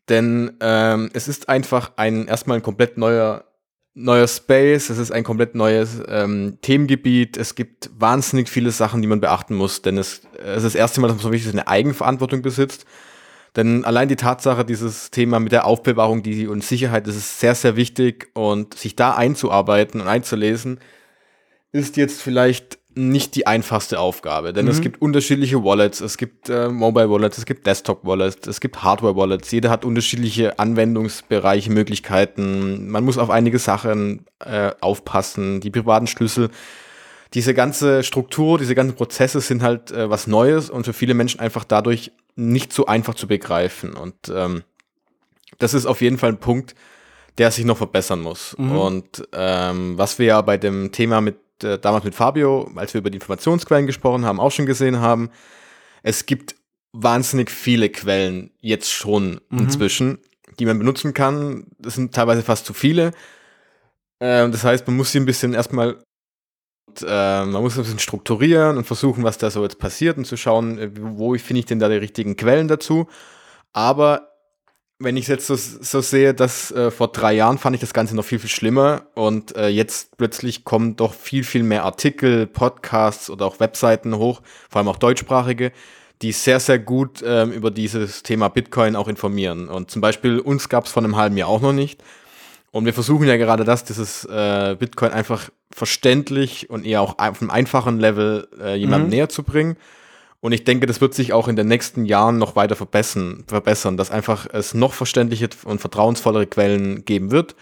Denn 0.08 0.56
ähm, 0.60 1.10
es 1.14 1.28
ist 1.28 1.48
einfach 1.48 1.92
ein 1.96 2.26
erstmal 2.26 2.58
ein 2.58 2.62
komplett 2.62 2.98
neuer, 2.98 3.44
neuer 3.94 4.28
Space, 4.28 4.90
es 4.90 4.98
ist 4.98 5.12
ein 5.12 5.24
komplett 5.24 5.54
neues 5.54 6.02
ähm, 6.08 6.58
Themengebiet, 6.60 7.36
es 7.36 7.54
gibt 7.54 7.90
wahnsinnig 7.96 8.50
viele 8.50 8.70
Sachen, 8.70 9.00
die 9.00 9.08
man 9.08 9.20
beachten 9.20 9.54
muss, 9.54 9.82
denn 9.82 9.96
es, 9.96 10.22
es 10.38 10.58
ist 10.58 10.64
das 10.64 10.74
erste 10.74 11.00
Mal, 11.00 11.06
dass 11.06 11.16
man 11.16 11.22
so 11.22 11.32
wirklich 11.32 11.50
eine 11.50 11.68
Eigenverantwortung 11.68 12.42
besitzt. 12.42 12.84
Denn 13.56 13.84
allein 13.84 14.08
die 14.08 14.16
Tatsache, 14.16 14.64
dieses 14.64 15.12
Thema 15.12 15.38
mit 15.38 15.52
der 15.52 15.64
Aufbewahrung 15.64 16.22
die, 16.24 16.48
und 16.48 16.64
Sicherheit, 16.64 17.06
das 17.06 17.14
ist 17.14 17.38
sehr, 17.38 17.54
sehr 17.54 17.76
wichtig 17.76 18.30
und 18.34 18.74
sich 18.74 18.96
da 18.96 19.14
einzuarbeiten 19.14 20.00
und 20.00 20.08
einzulesen, 20.08 20.80
ist 21.70 21.96
jetzt 21.96 22.20
vielleicht 22.20 22.78
nicht 22.96 23.34
die 23.34 23.46
einfachste 23.46 23.98
Aufgabe, 23.98 24.52
denn 24.52 24.66
mhm. 24.66 24.70
es 24.70 24.80
gibt 24.80 25.02
unterschiedliche 25.02 25.62
Wallets, 25.64 26.00
es 26.00 26.16
gibt 26.16 26.48
äh, 26.48 26.68
Mobile 26.68 27.10
Wallets, 27.10 27.38
es 27.38 27.46
gibt 27.46 27.66
Desktop 27.66 28.04
Wallets, 28.04 28.46
es 28.46 28.60
gibt 28.60 28.82
Hardware 28.82 29.16
Wallets, 29.16 29.50
jeder 29.50 29.70
hat 29.70 29.84
unterschiedliche 29.84 30.58
Anwendungsbereiche, 30.58 31.70
Möglichkeiten, 31.70 32.88
man 32.90 33.04
muss 33.04 33.18
auf 33.18 33.30
einige 33.30 33.58
Sachen 33.58 34.26
äh, 34.38 34.70
aufpassen, 34.80 35.60
die 35.60 35.70
privaten 35.70 36.06
Schlüssel, 36.06 36.50
diese 37.34 37.54
ganze 37.54 38.04
Struktur, 38.04 38.58
diese 38.58 38.74
ganzen 38.74 38.94
Prozesse 38.94 39.40
sind 39.40 39.62
halt 39.62 39.90
äh, 39.90 40.08
was 40.08 40.26
Neues 40.26 40.70
und 40.70 40.84
für 40.84 40.92
viele 40.92 41.14
Menschen 41.14 41.40
einfach 41.40 41.64
dadurch 41.64 42.12
nicht 42.36 42.72
so 42.72 42.86
einfach 42.86 43.14
zu 43.14 43.26
begreifen 43.26 43.94
und 43.94 44.14
ähm, 44.32 44.62
das 45.58 45.74
ist 45.74 45.86
auf 45.86 46.00
jeden 46.00 46.18
Fall 46.18 46.30
ein 46.30 46.38
Punkt, 46.40 46.74
der 47.38 47.50
sich 47.50 47.64
noch 47.64 47.76
verbessern 47.76 48.20
muss. 48.20 48.56
Mhm. 48.58 48.78
Und 48.78 49.28
ähm, 49.32 49.98
was 49.98 50.18
wir 50.18 50.26
ja 50.26 50.40
bei 50.40 50.56
dem 50.56 50.92
Thema 50.92 51.20
mit 51.20 51.36
äh, 51.62 51.78
damals 51.78 52.04
mit 52.04 52.14
Fabio, 52.14 52.70
als 52.76 52.94
wir 52.94 53.00
über 53.00 53.10
die 53.10 53.16
Informationsquellen 53.16 53.86
gesprochen 53.86 54.24
haben, 54.24 54.40
auch 54.40 54.52
schon 54.52 54.66
gesehen 54.66 55.00
haben, 55.00 55.30
es 56.02 56.26
gibt 56.26 56.56
wahnsinnig 56.92 57.50
viele 57.50 57.88
Quellen 57.88 58.50
jetzt 58.60 58.90
schon 58.90 59.40
mhm. 59.48 59.58
inzwischen, 59.58 60.18
die 60.58 60.66
man 60.66 60.78
benutzen 60.78 61.14
kann. 61.14 61.66
Das 61.78 61.94
sind 61.94 62.14
teilweise 62.14 62.42
fast 62.42 62.66
zu 62.66 62.74
viele. 62.74 63.12
Äh, 64.20 64.48
das 64.48 64.64
heißt, 64.64 64.86
man 64.86 64.96
muss 64.96 65.12
sie 65.12 65.20
ein 65.20 65.26
bisschen 65.26 65.54
erstmal 65.54 65.98
äh, 67.02 67.44
man 67.44 67.62
muss 67.62 67.76
ein 67.76 67.82
bisschen 67.82 67.98
strukturieren 67.98 68.76
und 68.76 68.86
versuchen, 68.86 69.24
was 69.24 69.38
da 69.38 69.50
so 69.50 69.62
jetzt 69.62 69.78
passiert 69.78 70.16
und 70.16 70.26
zu 70.26 70.36
schauen, 70.36 70.78
äh, 70.78 70.90
wo 70.94 71.36
finde 71.36 71.60
ich 71.60 71.66
denn 71.66 71.78
da 71.78 71.88
die 71.88 71.96
richtigen 71.96 72.36
Quellen 72.36 72.68
dazu. 72.68 73.08
Aber 73.72 74.33
wenn 74.98 75.16
ich 75.16 75.24
es 75.24 75.28
jetzt 75.28 75.46
so, 75.46 75.56
so 75.56 76.00
sehe, 76.00 76.34
dass 76.34 76.70
äh, 76.70 76.90
vor 76.90 77.08
drei 77.08 77.34
Jahren 77.34 77.58
fand 77.58 77.74
ich 77.74 77.80
das 77.80 77.92
Ganze 77.92 78.14
noch 78.14 78.24
viel, 78.24 78.38
viel 78.38 78.50
schlimmer 78.50 79.02
und 79.14 79.56
äh, 79.56 79.68
jetzt 79.68 80.16
plötzlich 80.16 80.64
kommen 80.64 80.96
doch 80.96 81.14
viel, 81.14 81.44
viel 81.44 81.62
mehr 81.62 81.84
Artikel, 81.84 82.46
Podcasts 82.46 83.28
oder 83.28 83.46
auch 83.46 83.60
Webseiten 83.60 84.16
hoch, 84.16 84.40
vor 84.70 84.78
allem 84.78 84.88
auch 84.88 84.98
deutschsprachige, 84.98 85.72
die 86.22 86.32
sehr, 86.32 86.60
sehr 86.60 86.78
gut 86.78 87.22
ähm, 87.26 87.50
über 87.50 87.70
dieses 87.70 88.22
Thema 88.22 88.48
Bitcoin 88.48 88.94
auch 88.94 89.08
informieren. 89.08 89.68
Und 89.68 89.90
zum 89.90 90.00
Beispiel 90.00 90.38
uns 90.38 90.68
gab 90.68 90.86
es 90.86 90.92
vor 90.92 91.02
einem 91.02 91.16
halben 91.16 91.36
Jahr 91.36 91.48
auch 91.48 91.60
noch 91.60 91.72
nicht. 91.72 92.02
Und 92.70 92.86
wir 92.86 92.94
versuchen 92.94 93.26
ja 93.26 93.36
gerade 93.36 93.64
das, 93.64 93.84
dieses 93.84 94.24
äh, 94.24 94.76
Bitcoin 94.78 95.12
einfach 95.12 95.50
verständlich 95.72 96.70
und 96.70 96.86
eher 96.86 97.02
auch 97.02 97.18
auf 97.18 97.40
einem 97.40 97.50
einfachen 97.50 97.98
Level 97.98 98.48
äh, 98.60 98.76
jemandem 98.76 99.08
mhm. 99.08 99.14
näher 99.14 99.28
zu 99.28 99.42
bringen. 99.42 99.76
Und 100.44 100.52
ich 100.52 100.64
denke, 100.64 100.84
das 100.84 101.00
wird 101.00 101.14
sich 101.14 101.32
auch 101.32 101.48
in 101.48 101.56
den 101.56 101.68
nächsten 101.68 102.04
Jahren 102.04 102.36
noch 102.36 102.54
weiter 102.54 102.76
verbessern, 102.76 103.44
verbessern, 103.46 103.96
dass 103.96 104.10
einfach 104.10 104.46
es 104.52 104.74
noch 104.74 104.92
verständliche 104.92 105.48
und 105.64 105.80
vertrauensvollere 105.80 106.46
Quellen 106.46 107.06
geben 107.06 107.30
wird, 107.30 107.56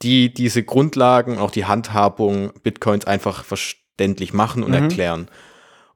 die 0.00 0.32
diese 0.32 0.62
Grundlagen, 0.62 1.36
auch 1.36 1.50
die 1.50 1.66
Handhabung 1.66 2.50
Bitcoins 2.62 3.06
einfach 3.06 3.44
verständlich 3.44 4.32
machen 4.32 4.62
und 4.62 4.70
mhm. 4.70 4.84
erklären. 4.84 5.28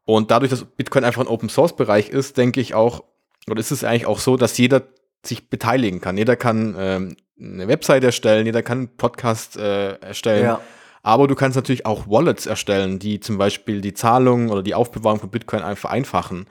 Und 0.05 0.31
dadurch, 0.31 0.51
dass 0.51 0.67
Bitcoin 0.67 1.05
einfach 1.05 1.23
ein 1.23 1.29
Open 1.29 1.49
Source 1.49 1.75
Bereich 1.75 2.11
ist, 2.11 2.37
denke 2.37 2.61
ich 2.61 2.75
auch, 2.75 3.05
oder 3.51 3.59
ist 3.59 3.71
es 3.71 3.83
eigentlich 3.83 4.05
auch 4.05 4.19
so, 4.19 4.37
dass 4.37 4.59
jeder 4.59 4.83
sich 5.25 5.49
beteiligen 5.49 6.03
kann. 6.03 6.19
Jeder 6.19 6.37
kann 6.37 6.77
ähm, 6.79 7.17
eine 7.41 7.69
Website 7.69 8.05
erstellen, 8.05 8.45
jeder 8.45 8.63
kann 8.63 8.79
einen 8.81 8.97
Podcast 8.99 9.57
äh, 9.57 9.95
erstellen. 9.95 10.45
Ja. 10.45 10.61
Aber 11.09 11.27
du 11.27 11.35
kannst 11.35 11.57
natürlich 11.57 11.87
auch 11.87 12.07
Wallets 12.07 12.45
erstellen, 12.45 12.99
die 12.99 13.19
zum 13.19 13.39
Beispiel 13.39 13.81
die 13.81 13.95
Zahlung 13.95 14.51
oder 14.51 14.63
die 14.63 14.75
Aufbewahrung 14.75 15.21
von 15.21 15.31
Bitcoin 15.31 15.63
einfach 15.63 15.89
vereinfachen. 15.89 16.45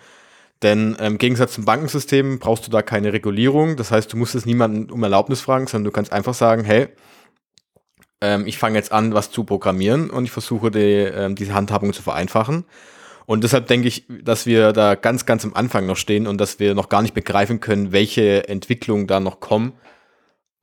Denn 0.64 0.98
ähm, 1.00 1.14
im 1.14 1.18
Gegensatz 1.20 1.54
zum 1.54 1.66
Bankensystem 1.66 2.40
brauchst 2.40 2.66
du 2.66 2.72
da 2.72 2.82
keine 2.82 3.14
Regulierung. 3.14 3.76
Das 3.76 3.92
heißt, 3.92 4.12
du 4.12 4.18
musst 4.18 4.34
es 4.34 4.48
niemanden 4.48 4.90
um 4.90 5.04
Erlaubnis 5.04 5.42
fragen, 5.42 5.68
sondern 5.68 5.86
du 5.86 5.92
kannst 5.92 6.12
einfach 6.12 6.34
sagen, 6.34 6.64
hey, 6.64 6.88
ähm, 8.20 8.48
ich 8.48 8.58
fange 8.58 8.80
jetzt 8.80 8.92
an, 8.92 9.14
was 9.14 9.30
zu 9.30 9.44
programmieren 9.44 10.10
und 10.10 10.24
ich 10.24 10.32
versuche 10.32 10.72
die, 10.72 10.80
ähm, 10.80 11.36
diese 11.36 11.54
Handhabung 11.54 11.94
zu 11.94 12.02
vereinfachen. 12.02 12.66
Und 13.28 13.44
deshalb 13.44 13.68
denke 13.68 13.88
ich, 13.88 14.08
dass 14.10 14.48
wir 14.48 14.74
da 14.74 14.96
ganz, 14.96 15.28
ganz 15.28 15.46
am 15.46 15.54
Anfang 15.54 15.86
noch 15.86 15.98
stehen 15.98 16.26
und 16.26 16.42
dass 16.42 16.58
wir 16.58 16.74
noch 16.74 16.90
gar 16.90 17.04
nicht 17.04 17.14
begreifen 17.14 17.60
können, 17.60 17.92
welche 17.92 18.50
Entwicklungen 18.50 19.06
da 19.06 19.20
noch 19.20 19.40
kommen. 19.40 19.74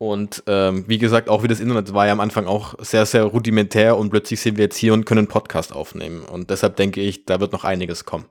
Und 0.04 0.42
ähm, 0.48 0.84
wie 0.86 0.98
gesagt, 0.98 1.30
auch 1.30 1.42
wie 1.44 1.48
das 1.48 1.60
Internet 1.60 1.94
war 1.94 2.06
ja 2.06 2.12
am 2.12 2.20
Anfang 2.20 2.46
auch 2.46 2.74
sehr, 2.78 3.06
sehr 3.06 3.24
rudimentär 3.24 3.96
und 3.96 4.10
plötzlich 4.10 4.38
sind 4.38 4.58
wir 4.58 4.64
jetzt 4.64 4.76
hier 4.76 4.92
und 4.92 5.06
können 5.06 5.20
einen 5.20 5.28
Podcast 5.28 5.74
aufnehmen. 5.74 6.22
Und 6.30 6.50
deshalb 6.50 6.76
denke 6.76 7.00
ich, 7.00 7.24
da 7.24 7.40
wird 7.40 7.54
noch 7.54 7.64
einiges 7.64 8.04
kommen. 8.04 8.26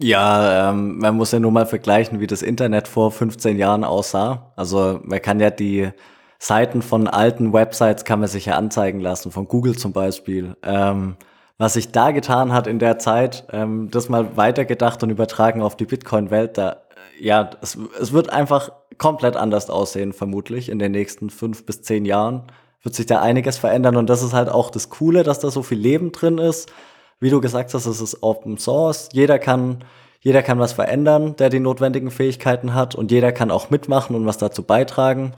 Ja, 0.00 0.70
ähm, 0.70 0.98
man 0.98 1.16
muss 1.16 1.32
ja 1.32 1.40
nur 1.40 1.50
mal 1.50 1.66
vergleichen, 1.66 2.20
wie 2.20 2.28
das 2.28 2.42
Internet 2.42 2.86
vor 2.86 3.10
15 3.10 3.58
Jahren 3.58 3.82
aussah. 3.82 4.52
Also 4.54 5.00
man 5.02 5.20
kann 5.20 5.40
ja 5.40 5.50
die 5.50 5.90
Seiten 6.38 6.82
von 6.82 7.08
alten 7.08 7.52
Websites 7.52 8.04
kann 8.04 8.20
man 8.20 8.28
sich 8.28 8.46
ja 8.46 8.56
anzeigen 8.56 9.00
lassen, 9.00 9.32
von 9.32 9.48
Google 9.48 9.76
zum 9.76 9.92
Beispiel. 9.92 10.56
Ähm, 10.62 11.16
was 11.56 11.72
sich 11.72 11.90
da 11.90 12.12
getan 12.12 12.52
hat 12.52 12.68
in 12.68 12.78
der 12.78 13.00
Zeit, 13.00 13.44
ähm, 13.50 13.90
das 13.90 14.08
mal 14.08 14.36
weitergedacht 14.36 15.02
und 15.02 15.10
übertragen 15.10 15.62
auf 15.62 15.76
die 15.76 15.86
Bitcoin-Welt, 15.86 16.58
da, 16.58 16.82
ja, 17.18 17.50
es, 17.60 17.76
es 18.00 18.12
wird 18.12 18.30
einfach 18.30 18.70
komplett 18.98 19.36
anders 19.36 19.70
aussehen, 19.70 20.12
vermutlich, 20.12 20.68
in 20.68 20.78
den 20.78 20.92
nächsten 20.92 21.30
fünf 21.30 21.64
bis 21.64 21.82
zehn 21.82 22.04
Jahren 22.04 22.44
wird 22.82 22.94
sich 22.94 23.06
da 23.06 23.20
einiges 23.20 23.58
verändern 23.58 23.96
und 23.96 24.08
das 24.08 24.22
ist 24.22 24.32
halt 24.32 24.48
auch 24.48 24.70
das 24.70 24.88
Coole, 24.90 25.22
dass 25.22 25.40
da 25.40 25.50
so 25.50 25.62
viel 25.62 25.78
Leben 25.78 26.12
drin 26.12 26.38
ist. 26.38 26.72
Wie 27.20 27.30
du 27.30 27.40
gesagt 27.40 27.74
hast, 27.74 27.86
es 27.86 28.00
ist 28.00 28.22
Open 28.22 28.58
Source. 28.58 29.08
Jeder 29.12 29.38
kann, 29.38 29.84
jeder 30.20 30.42
kann 30.42 30.60
was 30.60 30.72
verändern, 30.72 31.34
der 31.36 31.50
die 31.50 31.58
notwendigen 31.58 32.10
Fähigkeiten 32.10 32.74
hat 32.74 32.94
und 32.94 33.10
jeder 33.10 33.32
kann 33.32 33.50
auch 33.50 33.70
mitmachen 33.70 34.14
und 34.14 34.26
was 34.26 34.38
dazu 34.38 34.62
beitragen. 34.62 35.32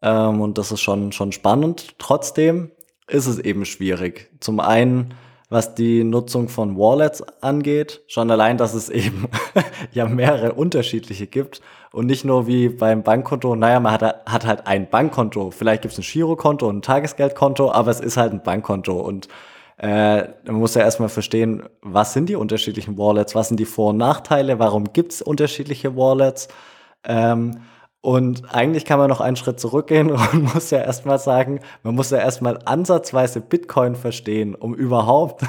Ähm, 0.00 0.40
und 0.40 0.56
das 0.56 0.72
ist 0.72 0.80
schon, 0.80 1.12
schon 1.12 1.32
spannend. 1.32 1.94
Trotzdem 1.98 2.70
ist 3.06 3.26
es 3.26 3.38
eben 3.38 3.66
schwierig. 3.66 4.30
Zum 4.40 4.60
einen 4.60 5.14
was 5.50 5.74
die 5.74 6.04
Nutzung 6.04 6.48
von 6.48 6.78
Wallets 6.78 7.22
angeht. 7.42 8.02
Schon 8.06 8.30
allein, 8.30 8.56
dass 8.56 8.72
es 8.72 8.88
eben 8.88 9.28
ja 9.92 10.06
mehrere 10.06 10.52
unterschiedliche 10.52 11.26
gibt 11.26 11.60
und 11.92 12.06
nicht 12.06 12.24
nur 12.24 12.46
wie 12.46 12.68
beim 12.68 13.02
Bankkonto, 13.02 13.56
naja, 13.56 13.80
man 13.80 13.92
hat, 13.92 14.02
hat 14.26 14.46
halt 14.46 14.66
ein 14.66 14.88
Bankkonto. 14.88 15.50
Vielleicht 15.50 15.82
gibt 15.82 15.92
es 15.92 15.98
ein 15.98 16.04
Girokonto 16.10 16.68
und 16.68 16.78
ein 16.78 16.82
Tagesgeldkonto, 16.82 17.72
aber 17.72 17.90
es 17.90 18.00
ist 18.00 18.16
halt 18.16 18.32
ein 18.32 18.42
Bankkonto 18.42 18.98
und 19.00 19.28
äh, 19.78 20.28
man 20.44 20.56
muss 20.56 20.74
ja 20.74 20.82
erstmal 20.82 21.08
verstehen, 21.08 21.62
was 21.80 22.12
sind 22.12 22.28
die 22.28 22.36
unterschiedlichen 22.36 22.98
Wallets, 22.98 23.34
was 23.34 23.48
sind 23.48 23.58
die 23.58 23.64
Vor- 23.64 23.90
und 23.90 23.96
Nachteile, 23.96 24.58
warum 24.58 24.92
gibt 24.92 25.12
es 25.12 25.22
unterschiedliche 25.22 25.96
Wallets. 25.96 26.48
Ähm, 27.02 27.62
und 28.02 28.54
eigentlich 28.54 28.86
kann 28.86 28.98
man 28.98 29.10
noch 29.10 29.20
einen 29.20 29.36
Schritt 29.36 29.60
zurückgehen 29.60 30.10
und 30.32 30.54
muss 30.54 30.70
ja 30.70 30.78
erstmal 30.78 31.18
sagen, 31.18 31.60
man 31.82 31.94
muss 31.94 32.10
ja 32.10 32.18
erstmal 32.18 32.58
ansatzweise 32.64 33.40
Bitcoin 33.40 33.94
verstehen, 33.94 34.54
um 34.54 34.74
überhaupt, 34.74 35.44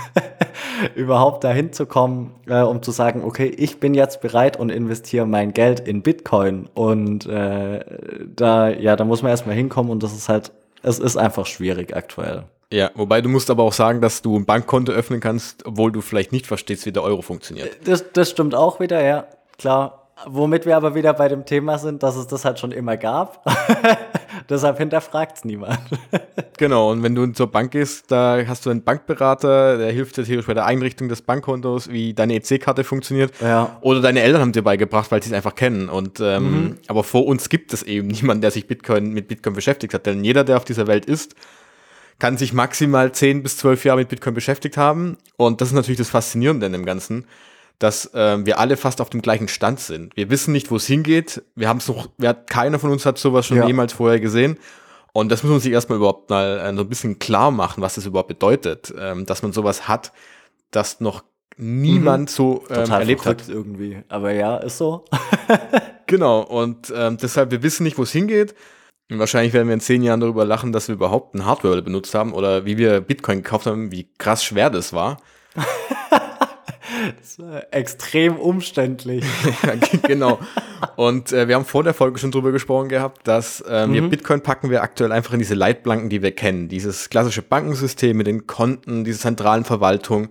überhaupt 0.95 1.43
dahin 1.45 1.71
zu 1.71 1.85
kommen, 1.85 2.33
äh, 2.47 2.61
um 2.61 2.81
zu 2.81 2.91
sagen, 2.91 3.23
okay, 3.23 3.47
ich 3.47 3.79
bin 3.79 3.93
jetzt 3.93 4.21
bereit 4.21 4.57
und 4.57 4.69
investiere 4.69 5.25
mein 5.25 5.53
Geld 5.53 5.79
in 5.79 6.01
Bitcoin. 6.01 6.67
Und 6.73 7.25
äh, 7.25 7.85
da, 8.35 8.69
ja, 8.69 8.97
da 8.97 9.05
muss 9.05 9.21
man 9.21 9.29
erstmal 9.29 9.55
hinkommen 9.55 9.89
und 9.89 10.03
das 10.03 10.13
ist 10.13 10.27
halt, 10.27 10.51
es 10.83 10.99
ist 10.99 11.15
einfach 11.15 11.45
schwierig 11.45 11.95
aktuell. 11.95 12.43
Ja, 12.73 12.89
wobei 12.95 13.21
du 13.21 13.29
musst 13.29 13.49
aber 13.49 13.63
auch 13.63 13.73
sagen, 13.73 14.01
dass 14.01 14.21
du 14.21 14.37
ein 14.37 14.45
Bankkonto 14.45 14.91
öffnen 14.91 15.19
kannst, 15.19 15.65
obwohl 15.65 15.91
du 15.91 16.01
vielleicht 16.01 16.31
nicht 16.31 16.47
verstehst, 16.47 16.85
wie 16.85 16.91
der 16.91 17.03
Euro 17.03 17.21
funktioniert. 17.21 17.69
Das, 17.85 18.11
das 18.13 18.29
stimmt 18.29 18.55
auch 18.55 18.79
wieder, 18.79 19.03
ja, 19.03 19.25
klar. 19.57 20.00
Womit 20.27 20.65
wir 20.65 20.77
aber 20.77 20.95
wieder 20.95 21.13
bei 21.13 21.27
dem 21.27 21.45
Thema 21.45 21.77
sind, 21.77 22.03
dass 22.03 22.15
es 22.15 22.27
das 22.27 22.45
halt 22.45 22.59
schon 22.59 22.71
immer 22.71 22.97
gab. 22.97 23.43
Deshalb 24.49 24.77
hinterfragt 24.77 25.37
es 25.37 25.45
niemand. 25.45 25.79
genau, 26.57 26.91
und 26.91 27.03
wenn 27.03 27.15
du 27.15 27.25
zur 27.27 27.47
Bank 27.47 27.71
gehst, 27.71 28.11
da 28.11 28.39
hast 28.47 28.65
du 28.65 28.69
einen 28.69 28.83
Bankberater, 28.83 29.77
der 29.77 29.91
hilft 29.91 30.17
dir 30.17 30.23
theoretisch 30.23 30.47
bei 30.47 30.53
der 30.53 30.65
Einrichtung 30.65 31.09
des 31.09 31.21
Bankkontos, 31.21 31.89
wie 31.89 32.13
deine 32.13 32.35
EC-Karte 32.35 32.83
funktioniert. 32.83 33.33
Ja. 33.41 33.77
Oder 33.81 34.01
deine 34.01 34.21
Eltern 34.21 34.41
haben 34.41 34.51
dir 34.51 34.63
beigebracht, 34.63 35.11
weil 35.11 35.21
sie 35.23 35.29
es 35.29 35.35
einfach 35.35 35.55
kennen. 35.55 35.89
Und 35.89 36.19
ähm, 36.19 36.43
mhm. 36.43 36.77
aber 36.87 37.03
vor 37.03 37.25
uns 37.25 37.49
gibt 37.49 37.73
es 37.73 37.83
eben 37.83 38.07
niemanden, 38.07 38.41
der 38.41 38.51
sich 38.51 38.67
Bitcoin 38.67 39.13
mit 39.13 39.27
Bitcoin 39.27 39.55
beschäftigt 39.55 39.93
hat. 39.93 40.05
Denn 40.05 40.23
jeder, 40.23 40.43
der 40.43 40.57
auf 40.57 40.65
dieser 40.65 40.87
Welt 40.87 41.05
ist, 41.05 41.35
kann 42.19 42.37
sich 42.37 42.53
maximal 42.53 43.11
10 43.11 43.41
bis 43.41 43.57
12 43.57 43.85
Jahre 43.85 43.99
mit 43.99 44.09
Bitcoin 44.09 44.35
beschäftigt 44.35 44.77
haben. 44.77 45.17
Und 45.37 45.59
das 45.59 45.69
ist 45.69 45.73
natürlich 45.73 45.97
das 45.97 46.09
Faszinierende 46.09 46.67
in 46.67 46.73
dem 46.73 46.85
Ganzen 46.85 47.25
dass 47.81 48.13
äh, 48.13 48.45
wir 48.45 48.59
alle 48.59 48.77
fast 48.77 49.01
auf 49.01 49.09
dem 49.09 49.23
gleichen 49.23 49.47
Stand 49.47 49.79
sind. 49.79 50.15
Wir 50.15 50.29
wissen 50.29 50.51
nicht, 50.51 50.69
wo 50.69 50.75
es 50.75 50.85
hingeht. 50.85 51.41
Wir 51.55 51.67
haben 51.67 51.77
es 51.77 51.87
noch, 51.87 52.09
wir, 52.17 52.33
keiner 52.35 52.77
von 52.77 52.91
uns 52.91 53.07
hat 53.07 53.17
sowas 53.17 53.47
schon 53.47 53.57
ja. 53.57 53.65
jemals 53.65 53.93
vorher 53.93 54.19
gesehen. 54.19 54.57
Und 55.13 55.31
das 55.31 55.41
muss 55.41 55.51
man 55.51 55.59
sich 55.59 55.73
erstmal 55.73 55.97
überhaupt 55.97 56.29
mal 56.29 56.59
äh, 56.59 56.75
so 56.75 56.81
ein 56.81 56.89
bisschen 56.89 57.17
klar 57.17 57.49
machen, 57.49 57.81
was 57.81 57.95
das 57.95 58.05
überhaupt 58.05 58.27
bedeutet, 58.27 58.93
ähm, 58.97 59.25
dass 59.25 59.41
man 59.41 59.51
sowas 59.51 59.87
hat, 59.87 60.13
das 60.69 61.01
noch 61.01 61.23
niemand 61.57 62.29
mhm. 62.29 62.33
so 62.33 62.63
ähm, 62.69 62.75
Total 62.75 62.99
erlebt 63.01 63.25
hat. 63.25 63.49
irgendwie. 63.49 64.03
Aber 64.09 64.31
ja, 64.31 64.57
ist 64.57 64.77
so. 64.77 65.05
genau. 66.05 66.41
Und 66.41 66.93
ähm, 66.95 67.17
deshalb, 67.17 67.49
wir 67.49 67.63
wissen 67.63 67.83
nicht, 67.83 67.97
wo 67.97 68.03
es 68.03 68.11
hingeht. 68.11 68.53
Und 69.09 69.17
wahrscheinlich 69.17 69.53
werden 69.53 69.67
wir 69.67 69.73
in 69.73 69.81
zehn 69.81 70.03
Jahren 70.03 70.19
darüber 70.19 70.45
lachen, 70.45 70.71
dass 70.71 70.87
wir 70.87 70.95
überhaupt 70.95 71.33
ein 71.33 71.45
Hardware 71.45 71.81
benutzt 71.81 72.13
haben 72.13 72.31
oder 72.31 72.63
wie 72.65 72.77
wir 72.77 73.01
Bitcoin 73.01 73.41
gekauft 73.41 73.65
haben, 73.65 73.91
wie 73.91 74.07
krass 74.19 74.43
schwer 74.43 74.69
das 74.69 74.93
war. 74.93 75.17
Das 77.19 77.39
war 77.39 77.63
extrem 77.71 78.37
umständlich. 78.37 79.23
ja, 79.63 79.75
genau. 80.03 80.39
Und 80.95 81.31
äh, 81.31 81.47
wir 81.47 81.55
haben 81.55 81.65
vor 81.65 81.83
der 81.83 81.93
Folge 81.93 82.19
schon 82.19 82.31
drüber 82.31 82.51
gesprochen 82.51 82.89
gehabt, 82.89 83.27
dass 83.27 83.61
äh, 83.61 83.87
mhm. 83.87 83.93
wir 83.93 84.01
Bitcoin 84.09 84.41
packen 84.41 84.69
wir 84.69 84.83
aktuell 84.83 85.11
einfach 85.11 85.33
in 85.33 85.39
diese 85.39 85.55
Leitplanken, 85.55 86.09
die 86.09 86.21
wir 86.21 86.31
kennen. 86.31 86.67
Dieses 86.67 87.09
klassische 87.09 87.41
Bankensystem 87.41 88.15
mit 88.17 88.27
den 88.27 88.47
Konten, 88.47 89.03
diese 89.03 89.19
zentralen 89.19 89.63
Verwaltung. 89.63 90.29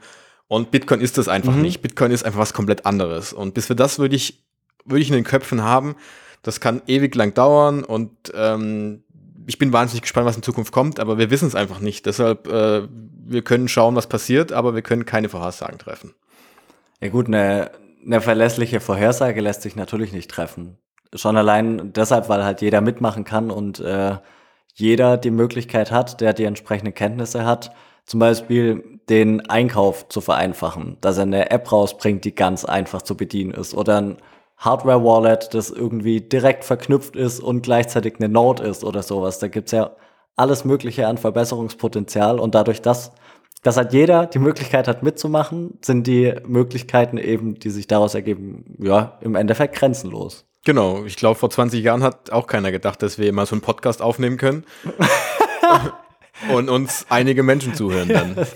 Und 0.49 0.71
Bitcoin 0.71 1.01
ist 1.01 1.19
das 1.19 1.29
einfach 1.29 1.55
mhm. 1.55 1.63
nicht. 1.63 1.83
Bitcoin 1.83 2.11
ist 2.11 2.25
einfach 2.25 2.41
was 2.41 2.53
komplett 2.53 2.87
anderes. 2.87 3.33
Und 3.33 3.55
bis 3.55 3.69
wir 3.69 3.77
das 3.77 3.99
würde 3.99 4.17
ich, 4.17 4.45
würde 4.85 5.03
ich 5.03 5.09
in 5.09 5.15
den 5.15 5.25
Köpfen 5.25 5.63
haben, 5.63 5.97
das 6.43 6.61
kann 6.61 6.83
ewig 6.87 7.15
lang 7.15 7.35
dauern 7.35 7.85
und 7.85 8.11
ähm, 8.35 9.05
ich 9.47 9.59
bin 9.59 9.73
wahnsinnig 9.73 10.03
gespannt, 10.03 10.27
was 10.27 10.37
in 10.37 10.43
Zukunft 10.43 10.73
kommt, 10.73 11.01
aber 11.01 11.19
wir 11.19 11.31
wissen 11.31 11.49
es 11.49 11.55
einfach 11.55 11.81
nicht. 11.81 12.07
Deshalb, 12.07 12.47
äh, 12.47 12.87
wir 12.89 13.43
können 13.43 13.69
schauen, 13.69 13.97
was 13.97 14.07
passiert, 14.07 14.53
aber 14.53 14.75
wir 14.75 14.83
können 14.83 15.05
keine 15.07 15.29
Voraussagen 15.29 15.79
treffen. 15.79 16.15
Ja 17.03 17.09
gut, 17.09 17.29
eine, 17.29 17.71
eine 18.05 18.21
verlässliche 18.21 18.81
Vorhersage 18.81 19.41
lässt 19.41 19.63
sich 19.63 19.75
natürlich 19.75 20.13
nicht 20.13 20.31
treffen. 20.31 20.79
Schon 21.15 21.37
allein 21.37 21.93
deshalb, 21.93 22.29
weil 22.29 22.45
halt 22.45 22.61
jeder 22.61 22.81
mitmachen 22.81 23.25
kann 23.25 23.51
und 23.51 23.81
äh, 23.81 24.19
jeder 24.75 25.17
die 25.17 25.31
Möglichkeit 25.31 25.91
hat, 25.91 26.21
der 26.21 26.35
die 26.35 26.45
entsprechenden 26.45 26.95
Kenntnisse 26.95 27.45
hat, 27.45 27.73
zum 28.05 28.21
Beispiel 28.21 29.01
den 29.09 29.49
Einkauf 29.49 30.09
zu 30.09 30.21
vereinfachen, 30.21 30.99
dass 31.01 31.17
er 31.17 31.25
eine 31.25 31.51
App 31.51 31.73
rausbringt, 31.73 32.25
die 32.25 32.35
ganz 32.35 32.65
einfach 32.65 33.03
zu 33.03 33.17
bedienen 33.17 33.53
ist 33.53 33.75
oder 33.75 34.01
ein 34.01 34.17
Hardware-Wallet, 34.59 35.55
das 35.55 35.71
irgendwie 35.71 36.21
direkt 36.21 36.65
verknüpft 36.65 37.17
ist 37.17 37.41
und 37.41 37.63
gleichzeitig 37.63 38.17
eine 38.19 38.29
Node 38.29 38.65
ist 38.65 38.85
oder 38.85 39.03
sowas. 39.03 39.39
Da 39.39 39.49
gibt's 39.49 39.73
ja 39.73 39.97
alles 40.37 40.65
Mögliche 40.65 41.07
an 41.07 41.19
Verbesserungspotenzial 41.19 42.39
und 42.39 42.55
dadurch, 42.55 42.83
dass 42.83 43.13
dass 43.63 43.77
halt 43.77 43.93
jeder 43.93 44.27
die 44.27 44.39
Möglichkeit 44.39 44.89
hat 44.89 45.03
mitzumachen, 45.03 45.79
sind 45.83 46.07
die 46.07 46.35
Möglichkeiten 46.47 47.19
eben, 47.19 47.59
die 47.59 47.71
sich 47.71 47.87
daraus 47.87 48.15
ergeben, 48.15 48.77
ja, 48.79 49.19
im 49.21 49.35
Endeffekt 49.35 49.75
grenzenlos. 49.77 50.47
Genau, 50.65 51.05
ich 51.05 51.17
glaube, 51.17 51.37
vor 51.37 51.51
20 51.51 51.83
Jahren 51.83 52.03
hat 52.03 52.31
auch 52.33 52.47
keiner 52.47 52.71
gedacht, 52.71 53.03
dass 53.03 53.19
wir 53.19 53.29
immer 53.29 53.47
so 53.47 53.55
einen 53.55 53.63
Podcast 53.63 54.03
aufnehmen 54.03 54.37
können 54.37 54.65
und 56.55 56.69
uns 56.69 57.07
einige 57.09 57.43
Menschen 57.43 57.75
zuhören 57.75 58.09
dann. 58.09 58.37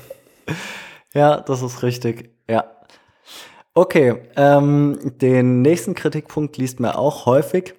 Ja, 1.14 1.40
das 1.40 1.62
ist 1.62 1.84
richtig, 1.84 2.30
ja. 2.50 2.64
Okay, 3.72 4.16
ähm, 4.34 4.98
den 5.20 5.62
nächsten 5.62 5.94
Kritikpunkt 5.94 6.56
liest 6.56 6.80
man 6.80 6.90
auch 6.90 7.24
häufig. 7.26 7.74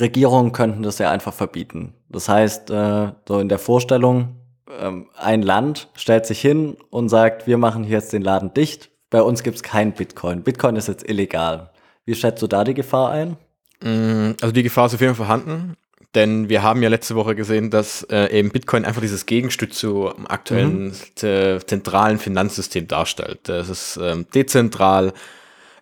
Regierungen 0.00 0.52
könnten 0.52 0.82
das 0.82 0.98
ja 0.98 1.10
einfach 1.10 1.34
verbieten. 1.34 1.92
Das 2.08 2.30
heißt, 2.30 2.70
äh, 2.70 3.12
so 3.28 3.38
in 3.40 3.50
der 3.50 3.58
Vorstellung, 3.58 4.36
ähm, 4.80 5.08
ein 5.16 5.42
Land 5.42 5.88
stellt 5.94 6.26
sich 6.26 6.40
hin 6.40 6.76
und 6.90 7.08
sagt, 7.08 7.46
wir 7.46 7.58
machen 7.58 7.84
jetzt 7.84 8.12
den 8.12 8.22
Laden 8.22 8.52
dicht 8.54 8.90
bei 9.10 9.22
uns 9.22 9.42
gibt 9.42 9.56
es 9.56 9.62
kein 9.62 9.92
Bitcoin. 9.92 10.42
Bitcoin 10.42 10.76
ist 10.76 10.88
jetzt 10.88 11.08
illegal. 11.08 11.70
Wie 12.04 12.14
schätzt 12.14 12.42
du 12.42 12.46
da 12.46 12.64
die 12.64 12.74
Gefahr 12.74 13.10
ein? 13.10 13.36
Mm, 13.80 14.36
also 14.40 14.52
die 14.52 14.62
Gefahr 14.62 14.86
ist 14.86 14.94
auf 14.94 15.00
jeden 15.00 15.14
Fall 15.14 15.26
vorhanden, 15.26 15.76
denn 16.14 16.48
wir 16.48 16.62
haben 16.62 16.82
ja 16.82 16.88
letzte 16.88 17.14
Woche 17.14 17.34
gesehen, 17.34 17.70
dass 17.70 18.02
äh, 18.04 18.38
eben 18.38 18.50
Bitcoin 18.50 18.84
einfach 18.84 19.00
dieses 19.00 19.26
Gegenstück 19.26 19.74
zum 19.74 20.26
aktuellen 20.26 20.88
mhm. 20.88 21.60
zentralen 21.66 22.18
Finanzsystem 22.18 22.88
darstellt. 22.88 23.40
Das 23.44 23.68
ist 23.68 23.98
ähm, 24.02 24.26
dezentral, 24.34 25.12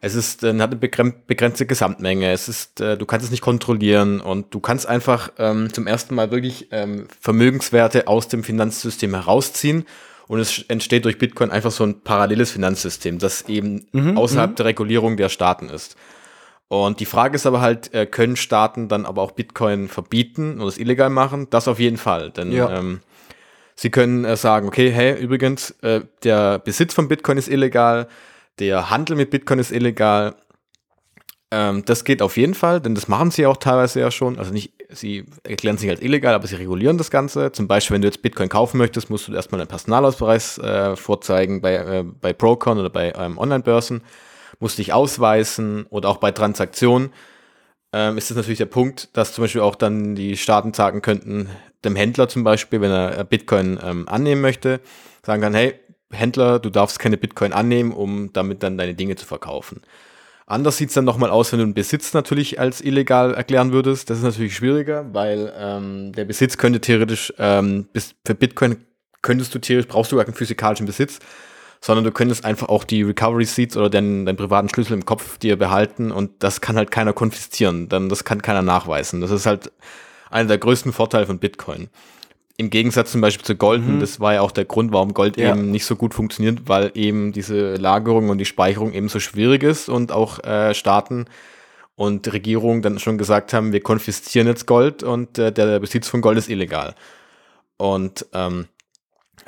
es 0.04 0.14
ist, 0.14 0.44
äh, 0.44 0.52
hat 0.60 0.70
eine 0.70 1.12
begrenzte 1.26 1.64
Gesamtmenge, 1.64 2.30
es 2.30 2.46
ist, 2.46 2.80
äh, 2.82 2.98
du 2.98 3.06
kannst 3.06 3.24
es 3.24 3.30
nicht 3.30 3.40
kontrollieren 3.40 4.20
und 4.20 4.52
du 4.52 4.60
kannst 4.60 4.86
einfach 4.86 5.32
ähm, 5.38 5.72
zum 5.72 5.86
ersten 5.86 6.14
Mal 6.14 6.30
wirklich 6.30 6.68
ähm, 6.72 7.08
Vermögenswerte 7.20 8.06
aus 8.06 8.28
dem 8.28 8.44
Finanzsystem 8.44 9.14
herausziehen 9.14 9.86
und 10.28 10.40
es 10.40 10.62
entsteht 10.68 11.06
durch 11.06 11.16
Bitcoin 11.16 11.50
einfach 11.50 11.70
so 11.70 11.84
ein 11.84 12.02
paralleles 12.02 12.50
Finanzsystem, 12.50 13.18
das 13.18 13.48
eben 13.48 13.86
mhm, 13.92 14.18
außerhalb 14.18 14.50
mhm. 14.50 14.54
der 14.56 14.66
Regulierung 14.66 15.16
der 15.16 15.30
Staaten 15.30 15.70
ist. 15.70 15.96
Und 16.68 17.00
die 17.00 17.06
Frage 17.06 17.36
ist 17.36 17.46
aber 17.46 17.62
halt, 17.62 17.94
äh, 17.94 18.04
können 18.04 18.36
Staaten 18.36 18.88
dann 18.88 19.06
aber 19.06 19.22
auch 19.22 19.32
Bitcoin 19.32 19.88
verbieten 19.88 20.60
und 20.60 20.68
es 20.68 20.76
illegal 20.76 21.08
machen? 21.08 21.46
Das 21.48 21.66
auf 21.66 21.78
jeden 21.78 21.96
Fall. 21.98 22.30
Denn 22.30 22.52
ja. 22.52 22.78
ähm, 22.78 23.00
sie 23.74 23.90
können 23.90 24.26
äh, 24.26 24.36
sagen, 24.36 24.68
okay, 24.68 24.90
hey, 24.90 25.18
übrigens, 25.18 25.70
äh, 25.80 26.02
der 26.24 26.58
Besitz 26.58 26.92
von 26.92 27.08
Bitcoin 27.08 27.38
ist 27.38 27.48
illegal, 27.48 28.06
der 28.58 28.90
Handel 28.90 29.16
mit 29.16 29.30
Bitcoin 29.30 29.58
ist 29.58 29.72
illegal. 29.72 30.36
Ähm, 31.50 31.84
das 31.84 32.04
geht 32.04 32.22
auf 32.22 32.36
jeden 32.36 32.54
Fall, 32.54 32.80
denn 32.80 32.94
das 32.94 33.08
machen 33.08 33.30
sie 33.30 33.46
auch 33.46 33.56
teilweise 33.56 34.00
ja 34.00 34.10
schon. 34.10 34.38
Also 34.38 34.52
nicht, 34.52 34.72
sie 34.90 35.26
erklären 35.42 35.78
sich 35.78 35.90
als 35.90 36.02
illegal, 36.02 36.34
aber 36.34 36.46
sie 36.46 36.56
regulieren 36.56 36.98
das 36.98 37.10
Ganze. 37.10 37.52
Zum 37.52 37.68
Beispiel, 37.68 37.94
wenn 37.94 38.02
du 38.02 38.08
jetzt 38.08 38.22
Bitcoin 38.22 38.48
kaufen 38.48 38.78
möchtest, 38.78 39.10
musst 39.10 39.28
du 39.28 39.34
erstmal 39.34 39.60
einen 39.60 39.68
Personalausweis 39.68 40.58
äh, 40.58 40.96
vorzeigen 40.96 41.60
bei, 41.60 41.74
äh, 41.74 42.04
bei 42.04 42.32
Procon 42.32 42.78
oder 42.78 42.90
bei 42.90 43.12
ähm, 43.16 43.38
Online-Börsen 43.38 44.02
musst 44.60 44.78
dich 44.78 44.92
ausweisen 44.92 45.86
oder 45.90 46.08
auch 46.08 46.18
bei 46.18 46.30
Transaktionen 46.30 47.10
ähm, 47.94 48.18
ist 48.18 48.28
das 48.28 48.36
natürlich 48.36 48.58
der 48.58 48.66
Punkt, 48.66 49.16
dass 49.16 49.32
zum 49.32 49.44
Beispiel 49.44 49.60
auch 49.60 49.76
dann 49.76 50.16
die 50.16 50.36
Staaten 50.36 50.74
sagen 50.74 51.00
könnten, 51.00 51.48
dem 51.84 51.94
Händler 51.94 52.28
zum 52.28 52.42
Beispiel, 52.42 52.80
wenn 52.80 52.90
er 52.90 53.20
äh, 53.20 53.24
Bitcoin 53.24 53.78
ähm, 53.80 54.08
annehmen 54.08 54.40
möchte, 54.40 54.80
sagen 55.24 55.40
kann, 55.42 55.54
hey, 55.54 55.78
Händler, 56.12 56.58
du 56.58 56.70
darfst 56.70 56.98
keine 56.98 57.16
Bitcoin 57.16 57.52
annehmen, 57.52 57.92
um 57.92 58.32
damit 58.32 58.62
dann 58.62 58.78
deine 58.78 58.94
Dinge 58.94 59.16
zu 59.16 59.26
verkaufen. 59.26 59.82
Anders 60.46 60.76
sieht 60.76 60.88
es 60.88 60.94
dann 60.94 61.06
nochmal 61.06 61.30
aus, 61.30 61.52
wenn 61.52 61.58
du 61.58 61.64
den 61.64 61.74
Besitz 61.74 62.12
natürlich 62.12 62.60
als 62.60 62.82
illegal 62.82 63.32
erklären 63.34 63.72
würdest. 63.72 64.10
Das 64.10 64.18
ist 64.18 64.24
natürlich 64.24 64.54
schwieriger, 64.54 65.06
weil 65.14 65.52
ähm, 65.56 66.12
der 66.12 66.26
Besitz 66.26 66.58
könnte 66.58 66.80
theoretisch, 66.80 67.32
ähm, 67.38 67.88
für 68.26 68.34
Bitcoin 68.34 68.76
könntest 69.22 69.54
du 69.54 69.58
theoretisch, 69.58 69.90
brauchst 69.90 70.12
du 70.12 70.16
gar 70.16 70.26
keinen 70.26 70.34
physikalischen 70.34 70.84
Besitz, 70.84 71.18
sondern 71.80 72.04
du 72.04 72.12
könntest 72.12 72.44
einfach 72.44 72.68
auch 72.68 72.84
die 72.84 73.02
Recovery 73.02 73.46
Seats 73.46 73.74
oder 73.76 73.88
deinen, 73.88 74.26
deinen 74.26 74.36
privaten 74.36 74.68
Schlüssel 74.68 74.92
im 74.92 75.06
Kopf 75.06 75.38
dir 75.38 75.58
behalten 75.58 76.12
und 76.12 76.30
das 76.42 76.60
kann 76.60 76.76
halt 76.76 76.90
keiner 76.90 77.14
konfiszieren, 77.14 77.88
dann 77.88 78.10
das 78.10 78.24
kann 78.24 78.42
keiner 78.42 78.62
nachweisen. 78.62 79.22
Das 79.22 79.30
ist 79.30 79.46
halt 79.46 79.72
einer 80.30 80.48
der 80.48 80.58
größten 80.58 80.92
Vorteile 80.92 81.26
von 81.26 81.38
Bitcoin. 81.38 81.88
Im 82.56 82.70
Gegensatz 82.70 83.10
zum 83.10 83.20
Beispiel 83.20 83.44
zu 83.44 83.56
Gold, 83.56 83.84
mhm. 83.84 83.98
das 83.98 84.20
war 84.20 84.34
ja 84.34 84.40
auch 84.40 84.52
der 84.52 84.64
Grund, 84.64 84.92
warum 84.92 85.12
Gold 85.12 85.36
ja. 85.36 85.50
eben 85.50 85.72
nicht 85.72 85.84
so 85.84 85.96
gut 85.96 86.14
funktioniert, 86.14 86.68
weil 86.68 86.92
eben 86.94 87.32
diese 87.32 87.74
Lagerung 87.74 88.28
und 88.28 88.38
die 88.38 88.44
Speicherung 88.44 88.92
eben 88.92 89.08
so 89.08 89.18
schwierig 89.18 89.64
ist 89.64 89.88
und 89.88 90.12
auch 90.12 90.42
äh, 90.44 90.72
Staaten 90.72 91.24
und 91.96 92.32
Regierungen 92.32 92.82
dann 92.82 93.00
schon 93.00 93.18
gesagt 93.18 93.52
haben, 93.52 93.72
wir 93.72 93.80
konfiszieren 93.80 94.46
jetzt 94.46 94.66
Gold 94.66 95.02
und 95.02 95.38
äh, 95.38 95.52
der 95.52 95.80
Besitz 95.80 96.08
von 96.08 96.20
Gold 96.20 96.38
ist 96.38 96.48
illegal. 96.48 96.94
Und 97.76 98.26
ähm, 98.32 98.66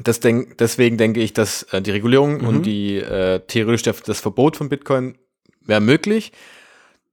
das 0.03 0.21
denk, 0.21 0.59
deswegen 0.59 0.99
denke 0.99 1.21
ich, 1.21 1.33
dass 1.33 1.63
äh, 1.73 1.81
die 1.81 1.93
Regulierung 1.93 2.39
mhm. 2.39 2.49
und 2.49 2.63
die 2.67 2.97
äh, 2.97 3.41
theoretisch 3.47 3.83
das 4.03 4.21
Verbot 4.21 4.57
von 4.57 4.69
Bitcoin 4.69 5.17
wäre 5.61 5.81
möglich. 5.81 6.33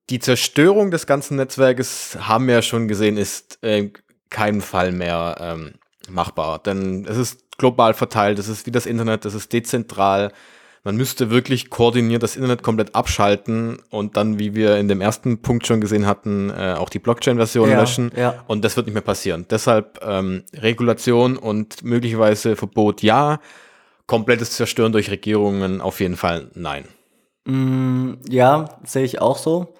Die 0.09 0.19
Zerstörung 0.19 0.91
des 0.91 1.07
ganzen 1.07 1.37
Netzwerkes 1.37 2.17
haben 2.19 2.47
wir 2.47 2.55
ja 2.55 2.61
schon 2.61 2.87
gesehen, 2.87 3.17
ist 3.17 3.59
äh, 3.63 3.91
keinen 4.29 4.61
Fall 4.61 4.91
mehr 4.91 5.37
ähm, 5.39 5.75
machbar. 6.09 6.59
Denn 6.59 7.05
es 7.07 7.17
ist 7.17 7.57
global 7.57 7.93
verteilt, 7.93 8.39
es 8.39 8.47
ist 8.47 8.65
wie 8.65 8.71
das 8.71 8.85
Internet, 8.85 9.25
es 9.25 9.33
ist 9.33 9.53
dezentral 9.53 10.31
man 10.83 10.97
müsste 10.97 11.29
wirklich 11.29 11.69
koordiniert 11.69 12.23
das 12.23 12.35
Internet 12.35 12.61
komplett 12.61 12.93
abschalten 12.93 13.77
und 13.89 14.17
dann, 14.17 14.37
wie 14.37 14.53
wir 14.53 14.77
in 14.77 14.89
dem 14.89 14.99
ersten 14.99 15.41
Punkt 15.41 15.65
schon 15.65 15.79
gesehen 15.79 16.05
hatten, 16.05 16.49
äh, 16.49 16.75
auch 16.77 16.89
die 16.89 16.99
Blockchain-Version 16.99 17.69
ja, 17.69 17.79
löschen. 17.79 18.11
Ja. 18.15 18.43
Und 18.47 18.65
das 18.65 18.75
wird 18.75 18.87
nicht 18.87 18.93
mehr 18.93 19.01
passieren. 19.01 19.45
Deshalb 19.49 20.01
ähm, 20.05 20.43
Regulation 20.53 21.37
und 21.37 21.83
möglicherweise 21.83 22.57
Verbot 22.57 23.01
ja, 23.01 23.39
komplettes 24.07 24.51
Zerstören 24.51 24.91
durch 24.91 25.09
Regierungen 25.09 25.79
auf 25.79 26.01
jeden 26.01 26.17
Fall 26.17 26.49
nein. 26.53 26.85
Mm, 27.45 28.15
ja, 28.27 28.77
sehe 28.83 29.05
ich 29.05 29.21
auch 29.21 29.37
so. 29.37 29.73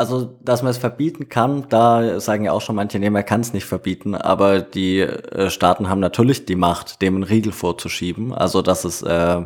Also, 0.00 0.38
dass 0.42 0.62
man 0.62 0.70
es 0.70 0.78
verbieten 0.78 1.28
kann, 1.28 1.66
da 1.68 2.20
sagen 2.20 2.44
ja 2.44 2.52
auch 2.52 2.62
schon 2.62 2.74
manche, 2.74 2.98
nee, 2.98 3.10
man 3.10 3.26
kann 3.26 3.42
es 3.42 3.52
nicht 3.52 3.66
verbieten, 3.66 4.14
aber 4.14 4.62
die 4.62 5.00
äh, 5.00 5.50
Staaten 5.50 5.90
haben 5.90 6.00
natürlich 6.00 6.46
die 6.46 6.56
Macht, 6.56 7.02
dem 7.02 7.16
einen 7.16 7.22
Riegel 7.22 7.52
vorzuschieben. 7.52 8.32
Also, 8.32 8.62
dass 8.62 8.84
es 8.84 9.02
äh, 9.02 9.42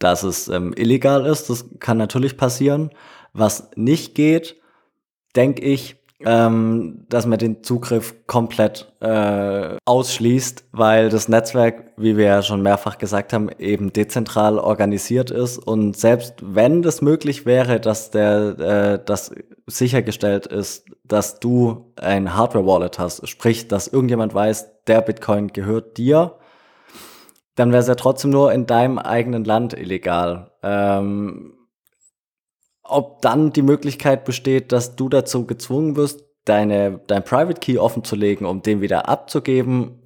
dass 0.00 0.24
es 0.24 0.48
ähm, 0.48 0.74
illegal 0.76 1.24
ist. 1.24 1.50
Das 1.50 1.66
kann 1.78 1.98
natürlich 1.98 2.36
passieren. 2.36 2.90
Was 3.32 3.70
nicht 3.76 4.16
geht, 4.16 4.56
denke 5.36 5.62
ich, 5.62 5.96
ähm, 6.24 7.04
dass 7.08 7.26
man 7.26 7.38
den 7.38 7.62
Zugriff 7.62 8.14
komplett 8.26 8.92
äh, 9.00 9.76
ausschließt, 9.84 10.64
weil 10.72 11.10
das 11.10 11.28
Netzwerk, 11.28 11.92
wie 11.96 12.16
wir 12.16 12.24
ja 12.24 12.42
schon 12.42 12.62
mehrfach 12.62 12.98
gesagt 12.98 13.32
haben, 13.32 13.50
eben 13.58 13.92
dezentral 13.92 14.58
organisiert 14.58 15.30
ist 15.30 15.58
und 15.58 15.96
selbst 15.96 16.34
wenn 16.42 16.82
das 16.82 17.02
möglich 17.02 17.46
wäre, 17.46 17.78
dass 17.78 18.10
der, 18.10 18.58
äh, 18.58 19.04
dass 19.04 19.30
sichergestellt 19.66 20.46
ist, 20.46 20.86
dass 21.04 21.40
du 21.40 21.92
ein 21.96 22.34
Hardware-Wallet 22.34 22.98
hast, 22.98 23.28
sprich, 23.28 23.68
dass 23.68 23.88
irgendjemand 23.88 24.32
weiß, 24.32 24.84
der 24.86 25.00
Bitcoin 25.00 25.48
gehört 25.48 25.98
dir, 25.98 26.38
dann 27.56 27.72
wäre 27.72 27.80
es 27.80 27.88
ja 27.88 27.96
trotzdem 27.96 28.30
nur 28.30 28.52
in 28.52 28.66
deinem 28.66 28.98
eigenen 28.98 29.44
Land 29.44 29.72
illegal. 29.72 30.52
Ähm, 30.62 31.54
ob 32.82 33.20
dann 33.22 33.52
die 33.52 33.62
Möglichkeit 33.62 34.24
besteht, 34.24 34.70
dass 34.70 34.94
du 34.94 35.08
dazu 35.08 35.46
gezwungen 35.46 35.96
wirst, 35.96 36.24
deine, 36.44 37.00
dein 37.06 37.24
Private 37.24 37.60
Key 37.60 37.78
offen 37.78 38.04
zu 38.04 38.14
legen, 38.14 38.46
um 38.46 38.62
den 38.62 38.80
wieder 38.80 39.08
abzugeben, 39.08 40.02